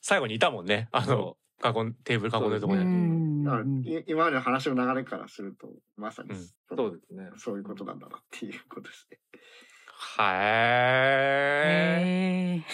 [0.00, 0.88] 最後にいたもんね。
[0.92, 2.76] あの囲んテーブル囲んでるとこう。
[2.76, 3.44] ねん。
[3.44, 6.36] だからい今までの話の流れからするとまさにうん。
[6.76, 7.30] そうですね。
[7.36, 9.18] そういうことなんだなっていうことですね。
[9.94, 10.36] はい
[12.58, 12.64] へ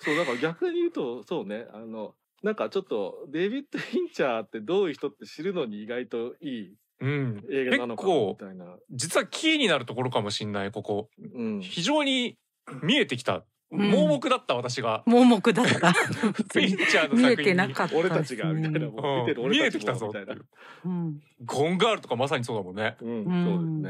[0.00, 1.66] そうだから逆に言うとそうね。
[1.72, 7.44] あのなんかちょっとデビッド・フィンチャーってどういう人って知るのに意外といいうん。
[7.50, 11.08] 映画なのかな結構みたいな、実はキーになるところかもしんないここ。
[11.34, 12.38] うん、非常に
[12.82, 13.44] 見えてきた。
[13.70, 13.90] うん。
[13.90, 15.02] 盲目だった私が。
[15.06, 15.92] ー盲目だった。
[15.92, 17.44] フィンチャーの見え作品に。
[17.44, 17.96] てなかった。
[17.96, 18.78] 俺たちがみたいな。
[18.78, 18.94] 見てるうん。
[18.94, 20.42] 見俺たちえてきたぞもみたいな。
[20.84, 20.88] う。
[20.88, 21.20] ん。
[21.44, 22.96] ゴンガールとかまさにそうだもんね。
[22.98, 23.28] そうです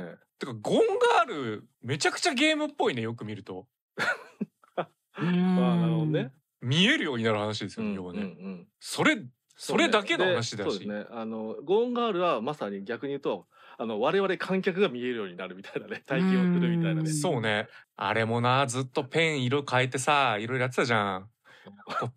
[0.08, 0.16] ね。
[0.38, 0.78] てかゴン
[1.16, 3.66] ガールめちゃくちゃゲームっぽいねよく見ると。
[4.76, 6.32] まあなるほどね。
[6.60, 8.68] 見えるようになる話ですよね、うん要はね、うんうん。
[8.80, 9.16] それ
[9.56, 11.06] それだけの話だし、そうですね。
[11.10, 13.46] あのゴーンガールはまさに逆に言うと
[13.78, 17.00] あの我々観客が見えるようになるみたいなね体験をするみたいなね。
[17.00, 17.06] うん。
[17.14, 17.68] そうね。
[17.96, 21.28] あれもなずっとペン色変えてさいろいろやってたじゃん。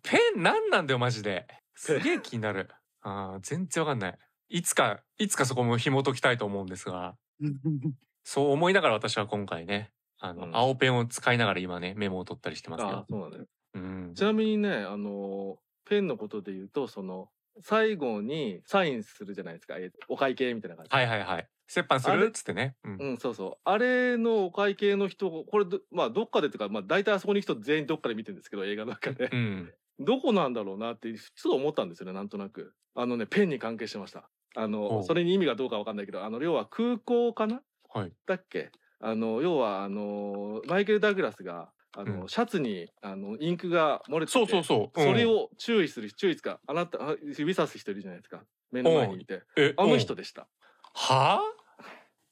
[0.02, 1.46] ペン何なんだよマジで。
[1.74, 2.70] すげえ気になる。
[3.02, 4.18] あー全然わかんない。
[4.48, 7.16] いつかいつかそこも紐解きたいと思うんですが。
[8.24, 10.56] そう思いながら私は今回ねあの、うん。
[10.56, 13.06] 青ペンを使いながら今ねメモを取ったりしてますあよ。
[13.08, 13.44] そうなんだよ。
[13.74, 17.30] うん、ちなみにねあのペンのことで言うとその
[17.62, 21.48] 最後にサインするじゃないですかえお会計みたいな感じはいはいはい。
[21.74, 22.76] 折半するっつってね。
[22.84, 23.58] うんうん、そうそう。
[23.64, 29.28] あれのお会計の人、これど、まあ、どっかでっていうか、まあ、大体あそこに人全員どっかで見てるんですけど、映画の中で。
[29.32, 29.74] うん。
[29.98, 32.74] どこなんだろうなって、ちょっと思ったんですよね、なんとなく。
[32.94, 34.30] あのね、ペンに関係してました。
[34.54, 37.62] あおの、うそれに意味がどうかわかんないけど、あの、要は空港かな？
[37.88, 38.12] はい。
[38.26, 38.70] だっけ？
[39.00, 45.00] あの、要は、あの、マイケル・ダグラスが、あの、うんシャツに、あの、インクが漏れててそうそうそう。
[45.00, 45.30] それうん。
[45.30, 48.44] を注意する、注意つか、あなた、あ指さす人いるじゃないですか。
[48.70, 49.42] 目の前にいて。
[49.56, 50.42] えあの人うんでした。
[50.92, 51.40] はあ？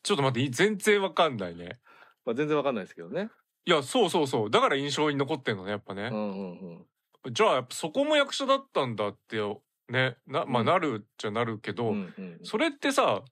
[0.03, 1.81] ちょっと待って、全然わかんないね。
[2.27, 3.31] まあ、全然わかんないですけどね。
[3.65, 4.51] いや、そうそうそう。
[4.51, 6.11] だから印象に残ってんのね、やっぱね。
[6.13, 6.87] うんうん
[7.25, 7.33] うん。
[7.33, 9.63] じゃあ、そこも役者だったんだってよ。
[9.89, 10.17] ね。
[10.27, 13.23] な、まあ、うんなるっちゃなるけど、うんうんそれってさ、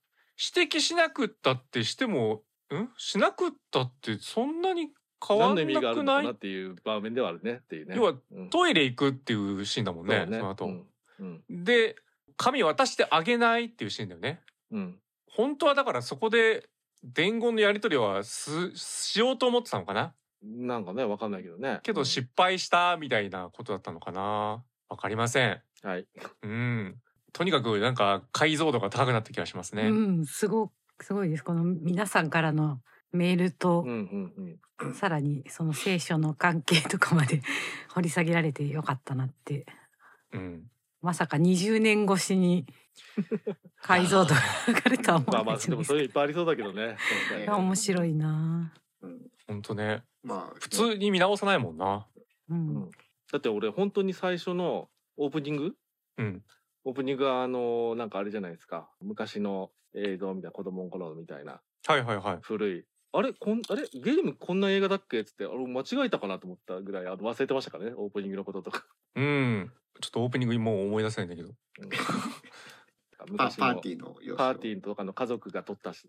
[0.57, 2.89] 指摘しなくったってしても、ん？
[2.97, 4.89] しなくったってそんなに
[5.27, 7.95] 変わん何の意味があなくないるのかなっていう場面ではあるねっていうね。
[7.97, 10.65] 要はうんトイレ行くっていうシーンだもんね、そうその後。
[10.67, 10.87] うん
[11.21, 11.97] うんで、
[12.37, 14.41] 紙渡してあげないっていうシーンだよね。
[14.71, 14.99] うん
[15.29, 16.69] 本当はだからそこで
[17.03, 20.15] 伝言のやり取りはすしようと思ってたのかな？
[20.43, 21.81] なんかねわかんないけどね。
[21.83, 24.63] けど失敗したみたいなことだったのかな？
[24.89, 26.07] わかりませんはい。
[26.43, 26.97] うん。
[27.33, 29.85] とにかくなんか解像度が高くなった気がしますね。
[29.85, 30.71] うん、すご
[31.01, 31.43] すごいです。
[31.43, 32.81] この皆さんからの
[33.13, 34.95] メールとうんうんうん。
[34.95, 37.43] さらにその聖書の関係とかまで
[37.95, 39.67] 掘り下げられてよかったなって。
[40.33, 40.71] うん。
[41.01, 42.67] まさか20年越しに
[43.81, 46.97] 解像度が上がるとは思まあまあわないじゃないで もそういっぱいありそうだけどね。
[47.47, 48.73] 面白いな。
[49.03, 50.05] うんほんとね。
[50.23, 52.07] まあ普通に見直さないもんな。
[52.49, 52.91] ううんん。
[53.33, 55.77] だって俺本当に最初のオープニング？
[56.19, 56.45] うん。
[56.85, 58.89] オープニングはあのなんかあれじゃないですか。
[59.01, 62.39] 昔の映像みたいな子供の頃みたいなはいはいはい。
[62.43, 62.85] 古い。
[63.15, 63.83] あれこんあれ？
[63.93, 65.21] ゲームこんな映画だっけ？
[65.21, 67.93] っつってあれ間違えたかなと思ったぐらいあの忘れてましたからね？
[67.97, 68.85] オープニングのこととか。
[69.15, 69.73] うん。
[70.01, 71.49] ちょっとオープニングもう思い出せないんだけど。
[71.49, 71.89] うん
[73.37, 76.09] パパーティーのパーティーとかの家族が撮ったし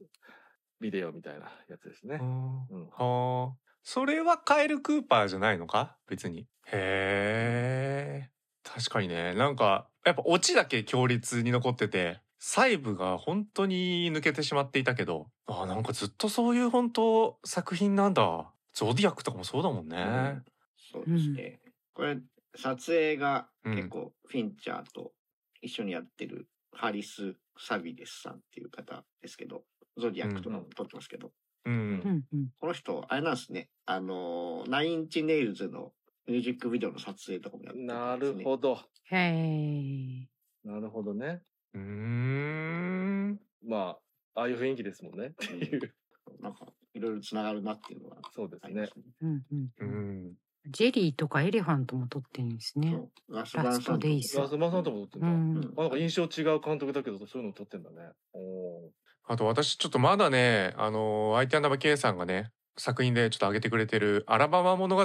[0.81, 2.19] ビデオみたいなやつですね。
[2.21, 3.55] うんはあ。
[3.83, 5.97] それはカエル・クーパーじゃないのか？
[6.07, 6.47] 別に。
[6.71, 8.29] へえ。
[8.63, 9.35] 確かにね。
[9.35, 18.51] なんか、やっぱオチだけ強烈に残ってて、細部が本当に抜けてしまっていたけど、あなんかずっとそういう本当作品なんだ。
[18.73, 19.97] ゾディアックとかもそうだもんね。
[19.97, 20.43] うん
[20.91, 21.61] そうですね。
[21.93, 22.17] これ
[22.57, 25.13] 撮影がうん結構フィンチャーと
[25.61, 29.63] 一緒にやってるハリス・サビデスさんっていう方ですけど、
[29.97, 31.31] ゾディアックとかも撮ってますけど、
[31.63, 31.73] うん。
[31.73, 33.69] うんうんこの人あれなんですね。
[33.85, 35.93] あのナインチネイルズの
[36.27, 38.19] ミュージックビデオの撮影とかもやってるんですなね。
[38.39, 38.79] るほど。
[39.05, 40.27] へえ。
[40.65, 41.41] なるほどね。
[41.73, 43.39] うーん。
[43.67, 43.97] ま
[44.35, 45.27] あ、ああいう雰囲気ですもんね。
[45.27, 45.93] っていう。
[46.39, 48.89] なんかいろいろつながるなっていうのはそうですね。
[49.21, 49.41] うん
[49.79, 50.35] うんう。
[50.69, 52.91] ジェリーとかエレファントも撮ってるんですね。
[52.91, 55.27] そうラスラストバンさんとデイスラスマさんとも撮ってんだ。
[55.27, 55.73] うん。
[55.77, 58.11] あなんか印象違う監督だけど、そういうの撮ってんだね。
[58.33, 58.91] お
[59.25, 65.01] あと私ちょっとまだね、あの、IT アンダーバー K さんがね、作品でちょっと挙げてくれてる「アラバマ物語」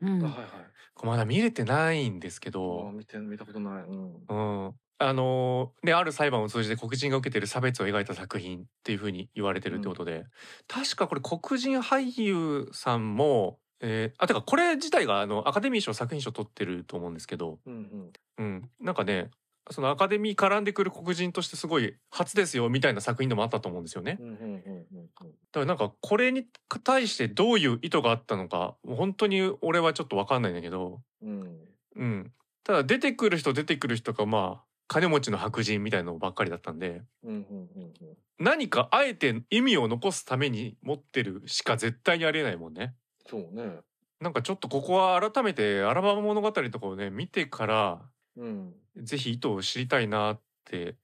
[0.00, 0.72] うんあはいはい。
[0.94, 3.82] これまだ見れてないんですけあど、見て見たことない。
[3.84, 4.26] うん。
[4.28, 4.34] う
[4.68, 10.24] ん、あのねある裁判を通じて黒人が受けている差別を描いた作品っていうふうに言われてるってことで、
[10.68, 19.30] 確かこれ黒人俳優さんも、えーあてかこれ自体があのアカデミー賞作品賞取ってると思うんですけど、うんうん、なんかね
[19.70, 24.18] そのアカデミー絡んでくる黒人としてすごい初ですよみたいな作品でもあったと思うんですよね。
[24.20, 24.28] うん。
[24.28, 25.06] うんうんうんうん
[25.52, 26.46] だからなんかこれに
[26.82, 31.40] 対してどういう意図があったのか本当に俺はちょっと分かんないんだけど、うん。
[31.40, 31.58] うん。
[31.96, 32.32] うん、
[32.64, 42.94] ただ出てくる人出てくる人がまあ金持ちの白人みたいなのばっかりだったんでうんうんうん何かあえて意味を残すために持ってるしか絶対にありえないもんね。
[43.26, 43.80] そうね。
[44.20, 48.74] なんかちょっとここは改めて「アラバマ物語」とかをね見てからうん。
[48.96, 50.96] ぜひ意図を知りたいなって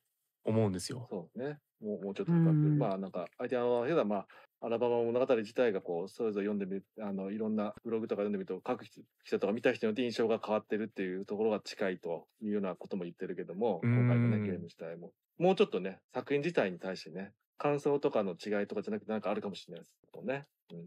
[0.45, 1.07] 思うんですよ。
[1.11, 1.59] そうね。
[1.81, 4.27] もうもうちょっとうんまあなんか相手はけどまあ
[4.63, 8.85] アラバマ物語自体がこうそれぞれ読んでみるあのいろんなブログとか読んでみると書く
[9.25, 20.47] 人とか見た人によって印象が変わってるっていうところが近いというようなことも言ってるけどもうん今回のねゲーム自体ももうちょっとね作品自体に対してね感想とかの違いとかじゃなくてなんかあるかもしれないですもんね。
[20.73, 20.79] うん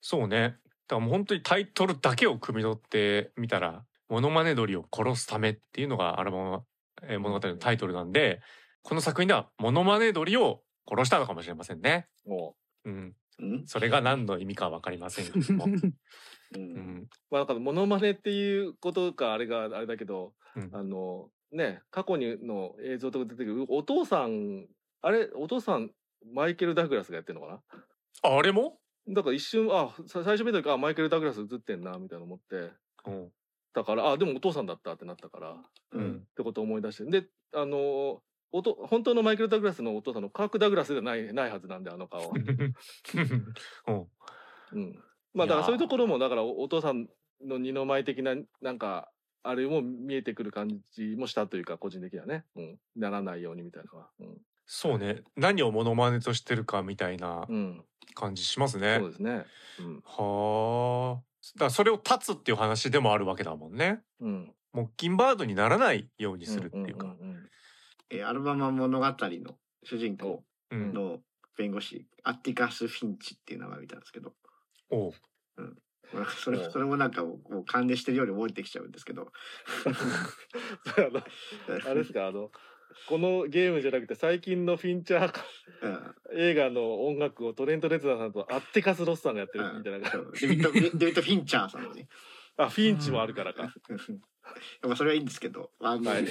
[0.00, 0.56] そうね。
[0.88, 6.64] だからもう本当にタイトルだけを汲み取ってみたら「モノマネ鳥を殺すため」っていうのがアラバマ、
[7.02, 8.40] えー物語のタイトルなんで
[8.82, 12.08] この作品ではモノマネ鳥を殺したのかもしれませんね。
[12.26, 13.66] もうん、うん？
[13.66, 15.64] それが何の意味かわかりませんけども。
[16.54, 17.08] ううん。
[17.30, 20.70] まあなんかモノマネっていうことかあれがあれだけどうん。
[20.72, 24.66] あのね過去にの映像とか出てくるお父さん
[25.00, 25.90] あれお父さん
[26.32, 27.62] マイケル・ダグラスがやってるのか
[28.22, 28.30] な？
[28.36, 28.78] あれも、
[29.08, 32.70] だから一瞬あさ最初見た時あマイケル・ダグラス映ってんなみたいな思って。
[33.06, 33.32] うん。
[33.74, 35.62] だからあでもお父さんだったってなったからっ
[35.92, 36.26] うん。
[36.36, 37.20] てことを思い出して。
[37.22, 38.22] であの
[38.52, 44.08] おと本当のマイケル・ダグラスのお父さんのカーク・ダグラスではないないはずなんであの顔、 うん。
[44.72, 45.02] うん、
[45.34, 47.08] まあだからそういうところもだからおお父さん
[47.44, 49.10] の二の舞的ななんか
[49.42, 54.10] あれも見えてくる感じもしたというか個人的にはね、うん、ならないようにみたいなのは、
[54.66, 55.22] そうね。
[55.36, 57.56] 何をモノマネとしてるかみたいなうん。
[57.56, 57.84] うん、
[58.14, 58.98] 感じしますね。
[59.00, 59.44] そうですね、
[59.80, 60.02] うん。
[60.04, 61.22] はあ。
[61.54, 64.00] だからそれを断つっていう話でもあるわけだもんね。
[64.20, 67.08] うん、モッキンバードにならないようにするっていうか。
[67.08, 67.48] んんん
[68.12, 69.14] えーアルバマ物語の
[69.82, 70.92] 主人公うん。
[70.94, 71.18] の
[71.58, 74.32] 弁護士、アッティカス・フィンチっていう名前を見たんですけど、
[74.90, 75.12] おう。
[76.14, 76.24] なん。
[76.24, 79.30] かそれそれもなんかもう関連してるように覚えてきちゃうんですけど、
[81.84, 82.26] あれですか？
[82.28, 82.50] あの
[83.08, 85.40] このゲームじゃなくて最近のフィンチャー
[85.82, 86.14] うん。
[86.34, 90.32] 映画の音楽をトレント・レズナーさんとアッティカス・ロスさんがやってるみたいな、そう。
[90.40, 92.08] デビッド・ デビッド・フィンチャーさんのね。
[92.56, 93.74] あフィンチもあるからか、
[94.82, 96.26] まあそれはいいんですけど、あの、はい。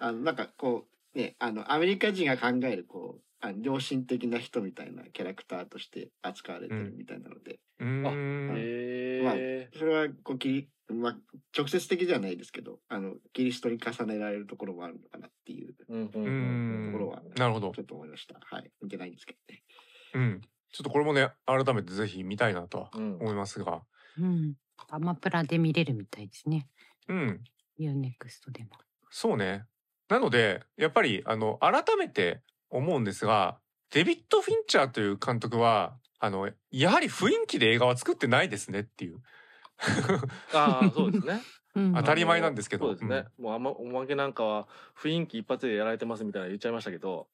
[0.00, 8.54] あのなんかこうね、あのアメリカ人が考えるこうあの良心的な人みたいなキャラクターとして扱われてるみたいなので、うーん。
[8.56, 11.16] へえそれはこうキリまあ
[11.56, 17.82] 直接的じゃないですけど、あのキリストに重ねられるところもあるのかなっていううんうんううんうんんところはなるほどちょ。
[17.82, 18.38] っと思いました。
[18.42, 19.62] はい、見てないんですけどね。
[20.14, 20.40] うん。
[20.72, 23.82] ちょっとこれもね改めてぜひ見たいなとはうん思いますが。
[24.18, 24.54] うん。
[24.88, 26.66] アマプラで見れるみたいですね。
[27.08, 27.44] うん。
[27.76, 28.70] ユーネクストでも。
[29.10, 29.64] そうね。
[30.08, 32.40] なのでやっぱりあの改めて
[32.70, 33.58] 思うんですが
[33.90, 39.20] デビッド・フィンチャーという監督はあのやはり雰囲気で映画は作ってないですねっていう。
[40.52, 41.42] ああそうですね。
[41.76, 41.94] うん。
[41.94, 42.86] 当たり前なんですけど。
[42.86, 47.28] そうですね、もうあんまおまけなんかは雰囲気一発でやられてますみたいな言っちゃいましたけど。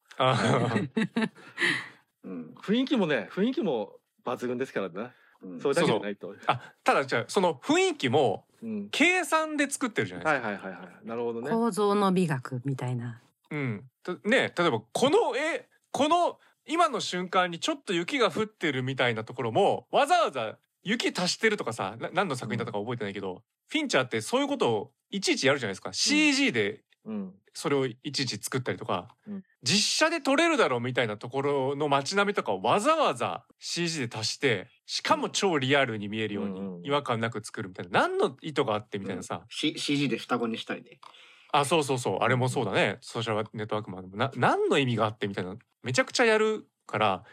[2.25, 2.55] うん。
[2.61, 5.13] 雰囲気もね雰囲気も抜群ですからね。
[5.43, 5.61] うん。
[5.61, 6.35] それだけじゃないと。
[6.47, 8.50] あただじゃあその雰囲気もうん
[8.91, 10.49] 計算で作ってるじゃないですか。
[10.49, 11.09] はいはいはいはい。
[11.09, 11.51] なるほどね。
[11.51, 13.21] 構造の美学みたいな。
[13.51, 25.93] うん、たね例えばこの絵この今の瞬間にちょっと雪が降ってるみたいなところもわざわざ雪足してるとかさな何の作品だったか覚えてないけど、フィンチャーってそういうことをいちいちやるじゃないですか。
[25.93, 27.35] CG でうん。
[27.53, 29.43] それをいちいち作ったりとか、うん。
[29.63, 36.83] 実写で撮れるだろうみたいなところの街並みとかをわざわざ CG で足してしかも超リアルに見えるよううんうんうん。
[36.83, 38.01] に違和感なく作るみたいな。
[38.03, 41.01] 何の意図があってみたいなさ、C、CG で双子にしたりね。
[41.53, 42.19] あそうそうそう。
[42.21, 42.99] あれもそうだね。
[43.01, 44.17] ソーシャルネットワークマンでも。
[44.17, 45.57] な何の意味があってみたいな。
[45.83, 47.25] めちゃくちゃやるから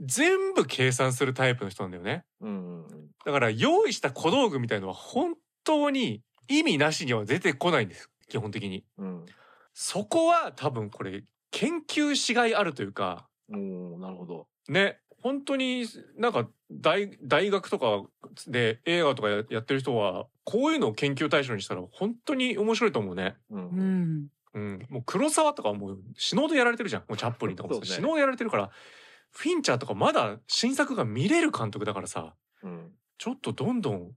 [0.00, 2.24] 全部計算するタイプの人なんだよね。
[2.40, 3.08] うんうんうん。
[3.24, 8.84] だから用意した小道具みたいのは本当に意味なしには出てこないんです基本的に。
[8.98, 9.26] うん。
[9.72, 14.46] そこは多分これ研究しがいあるというかうんなるほど。
[14.68, 18.02] ね本当になんか大大学とか
[18.46, 23.36] で映画とかややってる人はこういうのを研究対象にしたら本当に面白いと思うね。
[23.50, 23.68] うん。
[23.68, 24.14] ううん。
[24.24, 24.26] ん。
[24.54, 27.02] うん、もう黒沢とかはもう死のうでやられてるじゃん。
[27.02, 27.86] もうチャップリンとかもね。
[27.86, 28.70] 死のうでやられてるから
[29.30, 32.92] フィンチャーとかまだ新作が見れる監督だからさうん。
[33.18, 34.12] ちょっとどんどん。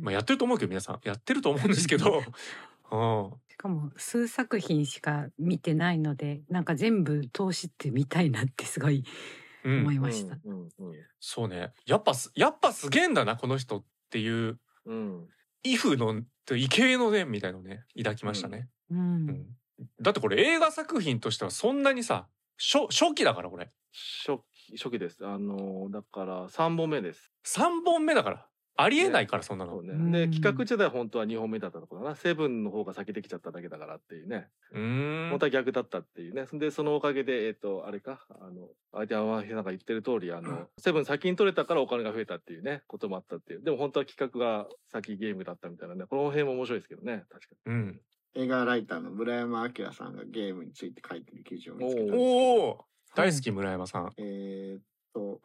[0.00, 1.00] まあ、やってると思うけど皆さん。
[1.04, 2.22] やってると思うんですけど、
[2.92, 9.04] うん、しかも数作品しか見てないのでなんか全部通してみたいなってすごい
[9.64, 10.36] うん、思いました。
[10.44, 10.68] うんうん
[11.20, 11.72] そうね。
[11.86, 15.28] やっぱすやっぱすげえんだなこの人っていううん。
[15.62, 16.20] 威風の
[16.54, 18.98] 異形の念みたいのね抱きましたね、うん。
[18.98, 19.46] うん。
[20.02, 22.26] だってこれ映画作品としてはそんなにさ
[22.58, 23.70] 初初期だからこれ。
[24.26, 25.24] 初期初期です。
[25.24, 27.32] あのだから三本目です。
[27.46, 28.46] 3本目だから
[28.76, 29.92] ありえないからそんなの、ね。
[29.92, 30.10] うん。
[30.10, 32.16] で企画自体は本当は2本目だったところだな。
[32.16, 34.48] セブンの方が先できちゃっただけだからっていうね。
[34.72, 35.30] うーん。
[35.30, 36.46] 本当は逆だったっていうね。
[36.52, 38.26] でそのおかげでえっ、とあれか？
[38.30, 43.62] あの相手はなんか言ってる通りあの、セブン先に取れたからお金が増えたっていうねこともあったっていう。
[43.62, 46.06] でも本当は企画が先ゲームだったみたいなね。
[46.06, 47.24] この辺も面白いですけどね。
[47.30, 48.00] 確かうん。
[48.36, 52.22] 映画ライターの村山明さんがゲームについて書いてる記事を見つけたんですけど。
[52.22, 54.10] おお大好き村山さん。
[54.16, 54.82] えーっ
[55.14, 55.40] と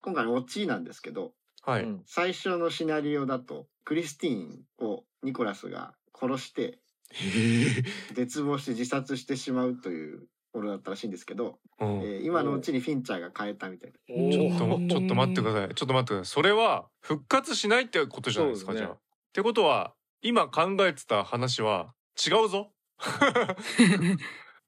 [0.00, 1.32] 今回のオチなんですけど
[1.70, 2.02] はい、うん。
[2.06, 6.78] 最初のシナリオだとクリスティーンをニコラスが殺して
[7.12, 8.14] へえ。
[8.14, 11.88] 絶望して自殺してしまうというものだったらしいんですけど、うん。
[12.02, 13.96] えー今のうちにフィンチャーが変えたみたいな。
[14.32, 15.74] ちょっとうんちょっと待ってください。
[15.74, 16.32] ちょっと待ってください。
[16.32, 18.90] それは復活しないってことじゃないですかねじゃあ。
[18.92, 18.98] っ
[19.32, 19.92] てことは
[20.22, 22.72] 今考えてた話は違うぞ。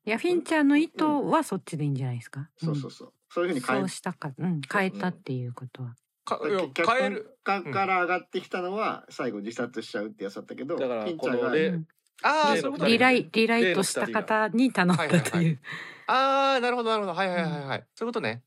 [0.07, 2.49] いやフィンチャーの意図はそっちでいいんじゃないですか？
[2.57, 3.13] そうそうそう。
[3.29, 5.95] そういうふうに変えそうしたか、うん、変えたっていうことは。
[6.25, 7.39] かいや脚変える。
[7.45, 10.35] 本家から上がってきたのは最後自殺しちゃうってやつ。
[10.35, 11.39] だったけど、だからフィンチャーが。
[11.39, 11.87] この例うん。
[12.23, 12.91] ああそういうことね。
[12.91, 15.61] リライリライトした方に頼んだという。
[16.07, 17.15] ああなるほどなるほど。
[17.15, 17.87] はいはいはいはい。
[17.95, 18.43] そういうことね。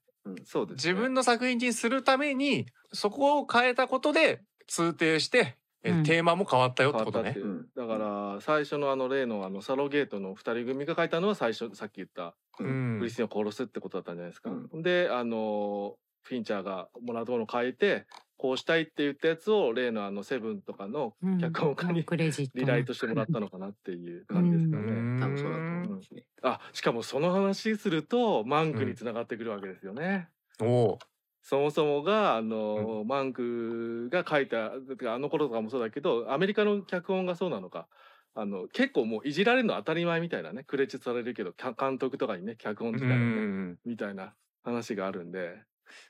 [0.46, 6.04] そうです、ね、自分の作品にするためにそこを変えたことで通底して、えうん。
[6.04, 7.34] テーマも変わったよってことね。
[7.34, 7.82] 変わったって。
[7.82, 7.88] いう。
[7.88, 14.52] だから最初のあの例のあのサロゲートの二人組が書いたのは最初さっき言ったうクリスティンを殺すってことだったんじゃないですか。
[14.52, 18.06] うであのフィンチャーがもらったものを変えて
[18.38, 21.38] こうしたいって言ったやつを例のあのセブンとかのうん。
[21.38, 22.66] 脚本家にクレジットの。
[22.66, 24.84] リライトしてもらったのかなっていう感じですかね。
[24.92, 25.20] うん。
[25.22, 26.24] 多分そうだと思いますね。
[26.42, 30.28] あしかもその話するとマンクにつながってくるわけですよね。
[30.60, 31.00] おお
[31.42, 37.88] そもそもがあの、マンクが書いたあの頃とかもそうだけどアメリカの脚本がそうなのか。
[38.36, 40.64] あの結構もういじられるの当たり前みたいなね。
[40.64, 43.80] クレジットされるけどか監督とかにね脚本う自体をねん。
[43.86, 45.62] みたいな話があるんで、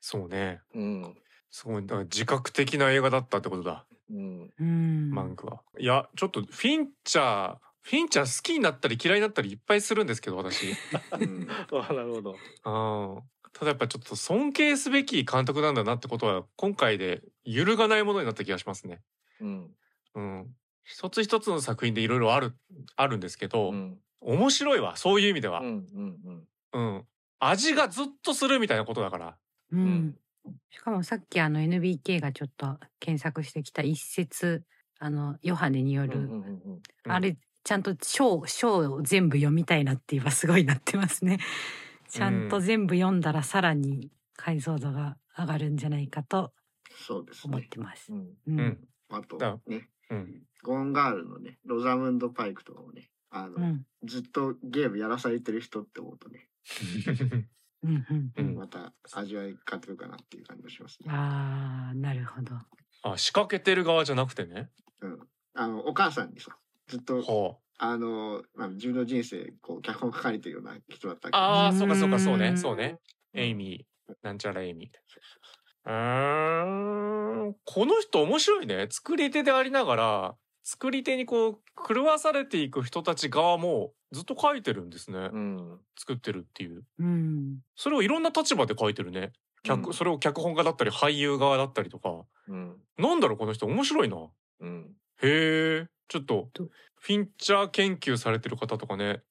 [0.01, 1.17] そうねうん
[1.51, 5.11] すごいだから自覚的な映画だったってことだ、うん、うん。
[5.11, 5.61] マンクは。
[5.77, 10.73] いやちょっとフィンチャーフィンチャー好きになったり嫌いになったりいっぱいするんですけど私。
[11.11, 12.35] うんあなるほど。
[12.63, 13.21] あー
[13.53, 19.01] ただやっぱちょっと尊敬すべき監督なんだなってことは今回で揺るがないものになった気がしますね。
[19.39, 19.71] うん
[20.15, 22.55] うん、一つ一つの作品でいろいろある
[22.95, 25.71] あるんですけど、うん面白いわそういう意味では、うんう
[26.01, 26.17] ん
[26.73, 27.05] うんうん
[27.39, 29.37] 味がずっとするみたいなことだから。
[29.71, 29.83] ううん。
[29.85, 30.15] ん。
[30.69, 34.63] しかもさっきあの NBK がちょっと検索してきた一節
[34.99, 37.11] あのヨハネによる、うんうんうんうんうん。
[37.11, 41.39] あれちゃんと章章を全部読みたいなって言えばすごいなってますね。
[42.09, 46.51] ちゃんと全部読んだらさらに解像度が上がるんじゃないかと
[46.95, 47.55] そうですね。
[47.55, 48.11] 思ってます。
[48.11, 48.27] うん。
[48.47, 48.59] うん。
[48.59, 48.87] うん。
[49.09, 53.85] あとだね、うん、ゴーンガールのね、ロザムンド・パイクとかもね、あの、うん。
[54.03, 56.47] ずっとゲームやらされてる人って思うとね、
[57.83, 61.07] うんうんううんんまた味わい変わってくるかなっていう感じもしますね。
[61.09, 62.55] あーなるほど。
[63.03, 64.69] あ仕掛けてる側じゃなくてね。
[65.01, 65.19] うん。
[65.55, 66.55] あの、お母さんにさ、
[66.87, 71.31] ずっと、はあの、まあ、自分の人生、こう、脚本書かれてるような人だったけ？
[71.31, 72.99] どあ、あーそうかそうかそううんねそうね。
[73.33, 74.89] エイミーなんちゃらエイミー。
[75.85, 85.79] うーんこの人面白いね作り手でありながら作り手にこう狂わされていく人たち側もずっと書いてるんですね、うん。
[85.97, 86.83] 作ってるっていう。
[86.99, 87.59] うん。
[87.75, 89.33] それをいろんな立場で書いてるね。
[89.63, 89.93] 脚、うん。
[89.93, 92.23] それを脚本家だったり俳優側だったりとか。
[92.47, 92.77] うん。
[92.97, 94.17] なんだろうこの人面白いな。
[94.61, 94.95] うん。
[95.21, 99.21] へえちょっととフィンチャー研究されてる方とかね。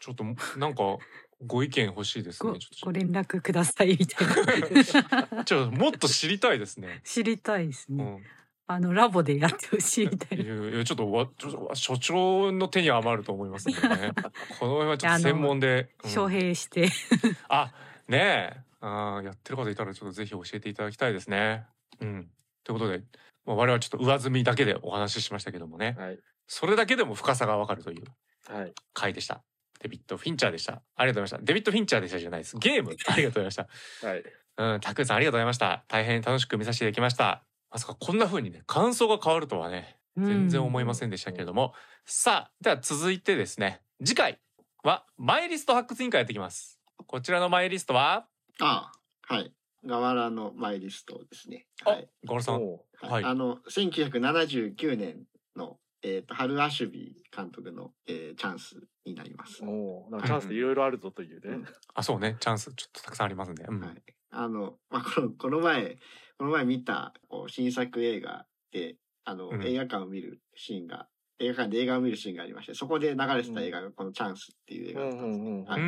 [0.00, 0.24] ちょっと
[0.58, 0.82] なんか
[1.46, 2.86] ご意見欲しいですごねちょっと。
[2.86, 4.28] ご連絡くださいみたい
[5.26, 5.44] な。
[5.44, 7.00] ちょっともっと知りたいですね。
[7.04, 8.04] 知りたいですね。
[8.04, 8.22] うん、
[8.66, 10.54] あのラボでやってほしいみたいいな。
[10.54, 14.12] やいやちょっとわちょっと所長の手に余ると思いますんでね。
[14.58, 15.90] この辺はちょっと専門で。
[16.02, 16.88] うん招聘して。
[17.48, 17.72] あ
[18.08, 21.66] ねえあーやってる方いたらちょっとぜひ教えていただきたいですね。
[22.00, 22.30] うん、
[22.64, 23.02] ということで、
[23.44, 28.04] まあ、我々はちょっと上積みだけでお話ししましたけどもねはいそれだけでも深さがわかるという
[28.52, 29.42] はい回でした。
[29.80, 30.82] デビッド・フィンチャーでした。
[30.96, 31.46] ありがとうございました。
[31.46, 32.56] デビッド・フィンチャーでしたじゃないです。
[32.58, 34.06] ゲームありがとうございました。
[34.06, 34.24] はい
[34.56, 35.84] うん、たくさんありがとうございました。
[35.88, 37.44] 大変楽しく見させていただきました。
[37.74, 41.74] まさかこんな風にね、感想が変わるとはね、全然思いませんでしたけれども。
[42.06, 44.38] さあ、では続いてですね、次回
[44.84, 46.78] はマイリスト発掘委員会やっていきます。
[47.08, 48.26] こちらのマイリストは、
[48.60, 49.52] あはい。
[49.88, 51.66] 河原のマイリストですね。
[51.84, 52.08] あはい。
[52.24, 55.24] ゴールさんおうはいあの、1979年
[55.56, 59.64] の、えっ、と、ハル・アシュビー監督の、えーチャンスになります。
[59.64, 61.66] はおうなんかチャンスでいろいろあるぞというね。
[61.92, 63.88] あそうねチャンスちょっとたくさんありますんで、うんい。
[64.30, 65.98] あの、まあ、この、この前、
[66.38, 69.62] この前見た、こう、新作映画で、あの、うん。
[69.66, 71.08] 映画館を見るシーンが、
[71.38, 75.46] 映画館で映画を見るシーンがありまして、そこで流れてた映画がこのチャンスっていう映画だったんですね。
[75.46, 75.86] うんうんうんうーはい。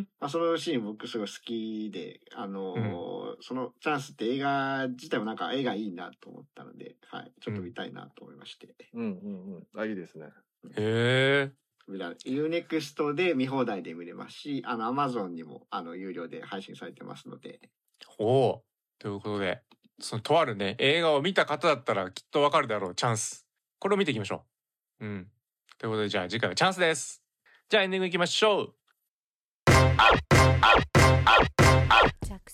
[0.00, 8.74] んまあ、そのシーン僕すごい好きで、あのーそのチャンスって映画自体もなんか映画いいなと思ったので、はい、ちょっと見たいなと思いまして。
[8.94, 9.68] うんうんうん。
[9.74, 10.28] あ、いいですね。
[10.76, 11.52] へえ。
[11.88, 17.60] 見られ UNEXT で見放題で見れますし、あの、Amazon にも、あの、有料で配信されてますので、
[18.18, 18.64] おお
[18.98, 19.62] ということで
[20.00, 23.46] そのとあるね映画を見た方だったらきっとわかるだろうチャンス。
[23.78, 24.44] これを見ていきましょ
[25.00, 25.06] う。
[25.06, 25.26] うん。
[25.78, 27.22] ということでじゃあ次回はチャンスです。
[27.68, 28.74] じゃあエンディングいきましょう。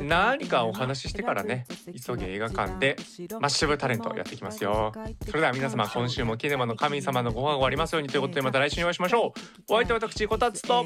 [0.00, 1.66] 何かお話ししてからね
[2.06, 2.96] 急げ映画館で
[3.40, 4.92] マッシブタレントやっていきますよ。
[5.26, 9.34] それでは皆様今週もキネマの神様のご飯がありますようにということでまた来週にお会いしましょ
[9.68, 9.72] う。
[9.72, 10.84] お相手は私こたつと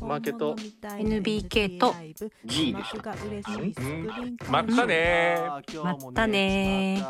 [0.00, 0.56] マーケット。
[0.82, 1.94] NBK と。
[2.44, 3.12] G でした。
[3.12, 4.36] うん。
[4.48, 5.84] まったねー。
[5.84, 7.02] まったね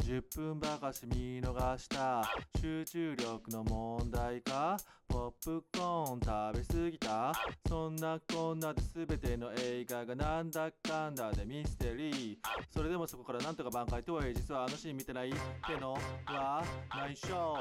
[0.00, 2.22] 10分ばかし見逃した。
[2.60, 4.76] 集中力の問題か。
[5.08, 6.20] ポップコーン
[6.54, 7.32] 食べ過ぎた。
[7.68, 12.36] そんなこんなで全ての映画がなんだかんだでミステリー。
[12.72, 15.94] それでもそこからなんとか挽回とはいえ実はあのシーン見てないっての
[16.26, 17.56] は内緒